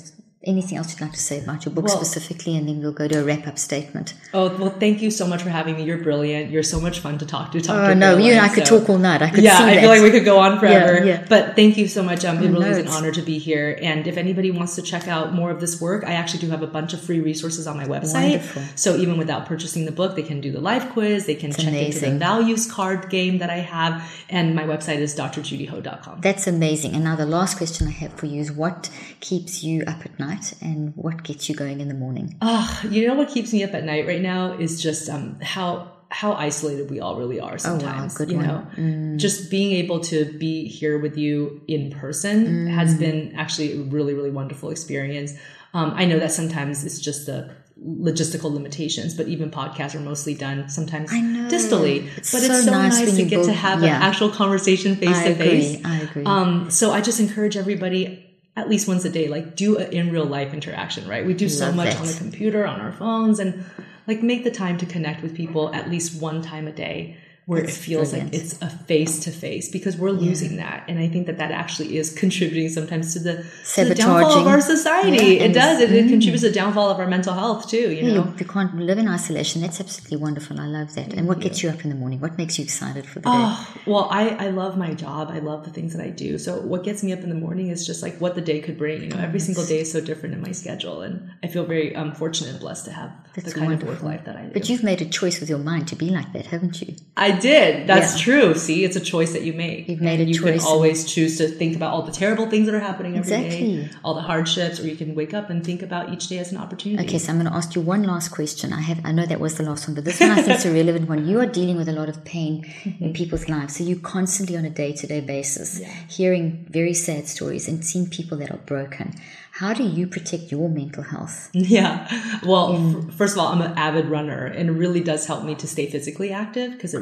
[0.44, 2.56] anything else you'd like to say about your book Well- specifically?
[2.56, 4.14] And then we'll go to a wrap up statement.
[4.34, 5.84] Oh, well, thank you so much for having me.
[5.84, 6.52] You're brilliant.
[6.52, 7.60] You're so much fun to talk to.
[7.62, 9.22] Talk Oh, to no, you and I Caroline, could talk all night.
[9.22, 9.82] I could yeah, I that.
[9.82, 11.06] feel like we could go on forever.
[11.06, 11.26] yeah.
[11.28, 12.24] But thank you so much.
[12.24, 13.78] Um, it really no, is an honor to be here.
[13.82, 16.62] And if anybody wants to check out more of this work, I actually do have
[16.62, 18.32] a bunch of free resources on my website.
[18.40, 18.62] Wonderful.
[18.76, 21.26] So even without purchasing the book, they can do the life quiz.
[21.26, 24.04] They can check into the values card game that I have.
[24.30, 26.22] And my website is drjudyho.com.
[26.22, 26.94] That's amazing.
[26.96, 30.18] And now the last question I have for you is what keeps you up at
[30.20, 32.38] night and what gets you going in the morning?
[32.42, 35.92] Oh, you know what keeps me up at night right now is just um, how
[36.10, 38.18] how isolated we all really are sometimes.
[38.18, 38.48] good you one.
[38.48, 43.84] know, just being able to be here with you in person has been actually a
[43.84, 45.34] really really wonderful experience.
[45.74, 47.52] Um, I know that sometimes it's just the
[47.86, 52.08] logistical limitations, but even podcasts are mostly done sometimes distally.
[52.18, 53.98] It's but so it's so nice nice, to get build- to have yeah.
[53.98, 55.48] an actual conversation face I to agree.
[55.48, 55.86] face.
[55.86, 56.24] I agree.
[56.26, 58.27] Um, so I just encourage everybody
[58.58, 61.26] at least once a day, like do an in real life interaction, right?
[61.26, 62.01] We do so Love much that.
[62.01, 63.64] on the computer, on our phones, and
[64.08, 67.18] like make the time to connect with people at least one time a day.
[67.48, 70.84] Where it feels like it's a face to face because we're losing that.
[70.89, 73.45] And I think that that actually is contributing sometimes to the,
[73.76, 75.12] to the downfall of our society.
[75.38, 75.80] Yeah, it does.
[75.80, 78.34] It, it's- it contributes to the downfall of our mental health too, you Yeah, know?
[78.38, 79.62] you, can't live in isolation.
[79.62, 80.60] That's absolutely wonderful.
[80.60, 81.14] I love that.
[81.14, 82.20] And what gets you up in the morning?
[82.20, 83.32] What makes you excited for the day?
[83.34, 85.30] Oh, well, I, I love my job.
[85.32, 86.38] I love the things that I do.
[86.38, 88.78] So what gets me up in the morning is just like what the day could
[88.78, 89.04] bring.
[89.04, 91.02] You know, every single day is so different in my schedule.
[91.02, 93.93] And I feel very um, fortunate and blessed to have the kind wonderful.
[93.93, 94.52] of work life that I do.
[94.52, 96.95] But you've made a choice with your mind to be like that, haven't you?
[97.16, 97.88] I did.
[97.88, 98.24] That's Yeah.
[98.24, 98.56] true.
[98.56, 99.88] See, it's a choice that you make.
[99.90, 100.62] You've made And a you choice.
[100.64, 103.46] can always choose to think about all the terrible things that are happening every day,
[103.46, 103.90] Exactly.
[104.04, 106.58] all the hardships, or you can wake up and think about each day as an
[106.58, 107.04] opportunity.
[107.08, 108.74] Okay, so I'm going to ask you one last question.
[108.74, 110.66] I have, I know that was the last one, but this one I think is
[110.66, 111.28] a relevant one.
[111.28, 112.66] You are dealing with a lot of pain
[113.00, 117.84] in people's lives, so you're constantly on a day-to-day basis hearing very sad stories and
[117.86, 119.14] seeing people that are broken.
[119.60, 121.49] How do you protect your mental health?
[121.53, 122.08] Yeah.
[122.45, 122.68] Well,
[123.08, 125.68] f- first of all, I'm an avid runner, and it really does help me to
[125.68, 126.93] stay physically active because.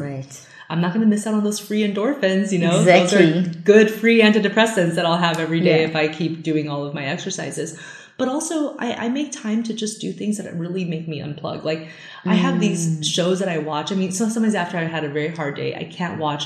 [0.68, 2.52] I'm not going to miss out on those free endorphins.
[2.52, 3.32] You know, Exactly.
[3.32, 5.88] those are good free antidepressants that I'll have every day Yeah.
[5.90, 7.80] if I keep doing all of my exercises.
[8.18, 11.64] But also, I, I make time to just do things that really make me unplug.
[11.66, 11.90] Like
[12.26, 12.60] I have Mm.
[12.62, 13.92] these shows that I watch.
[13.92, 16.46] I mean, so sometimes after I had a very hard day, I can't watch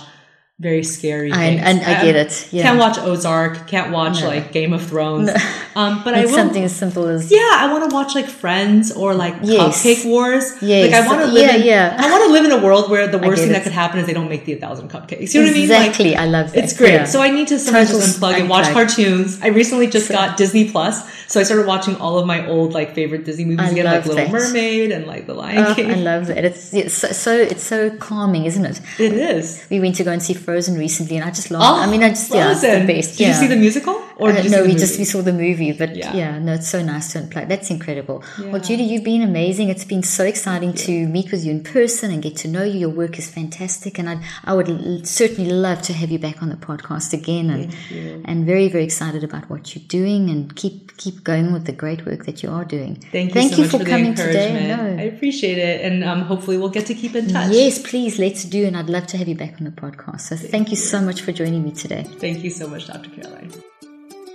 [0.60, 1.32] very scary.
[1.32, 2.64] I- and I get it, yeah.
[2.64, 3.68] Can't watch Ozark.
[3.68, 5.30] Can't watch like Game of Thrones.
[5.76, 6.34] Um, but I will.
[6.34, 9.82] something as simple as Yeah, I want to watch like Friends or like Yes.
[9.86, 10.44] Cupcake Wars.
[10.62, 10.92] Yes.
[10.92, 11.96] Like I want to live Yeah, in, yeah.
[11.98, 13.54] I want to live in a world where the worst thing it.
[13.54, 15.34] that could happen is they don't make the 1000 cupcakes.
[15.34, 15.64] You know what I mean?
[15.72, 16.12] exactly.
[16.12, 16.64] Like, I love that.
[16.64, 16.94] it's great.
[16.94, 17.04] Yeah.
[17.06, 19.40] So I need to sometimes Total just unplug and watch cartoons.
[19.42, 22.94] I recently just got Disney Plus, so I started watching all of my old like
[22.96, 24.32] favorite Disney movies I again, like Little that.
[24.32, 25.92] Mermaid and like The Lion Oh, King.
[25.92, 26.44] I love that.
[26.44, 28.82] It's, it's so, so it's so calming, isn't it?
[29.00, 29.64] it is.
[29.70, 31.64] We went to go and see Frozen recently, and I just laughed.
[31.64, 33.12] Oh, I mean, I just yeah, it's the best.
[33.12, 33.28] Did yeah.
[33.28, 36.14] you see the musical or Uh, no, we just we saw the movie, but Yeah.
[36.22, 36.40] yeah.
[36.40, 37.48] no, it's so nice to unplug.
[37.48, 38.24] That's incredible.
[38.52, 39.70] Well, Judy, you've been amazing.
[39.70, 42.78] It's been so exciting to meet with you in person and get to know you.
[42.86, 46.38] Your work is fantastic, and I I would l- certainly love to have you back
[46.44, 47.50] on the podcast again.
[47.56, 47.64] And
[48.30, 52.06] and very very excited about what you're doing, and keep keep going with the great
[52.06, 52.96] work that you are doing.
[53.12, 54.68] Thank you Thank so you much for, for, coming today.
[54.76, 54.82] No.
[55.04, 57.52] I appreciate it, and um, hopefully we'll get to keep in touch.
[57.52, 60.22] Yes, please, let's do, and I'd love to have you back on the podcast.
[60.30, 62.04] So thank you so much for joining me today.
[62.26, 63.10] Thank you so much, Dr.
[63.12, 63.52] Caroline.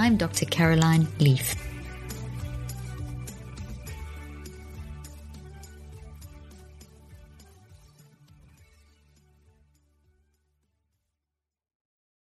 [0.00, 0.46] I'm Dr.
[0.46, 1.69] Caroline Leaf.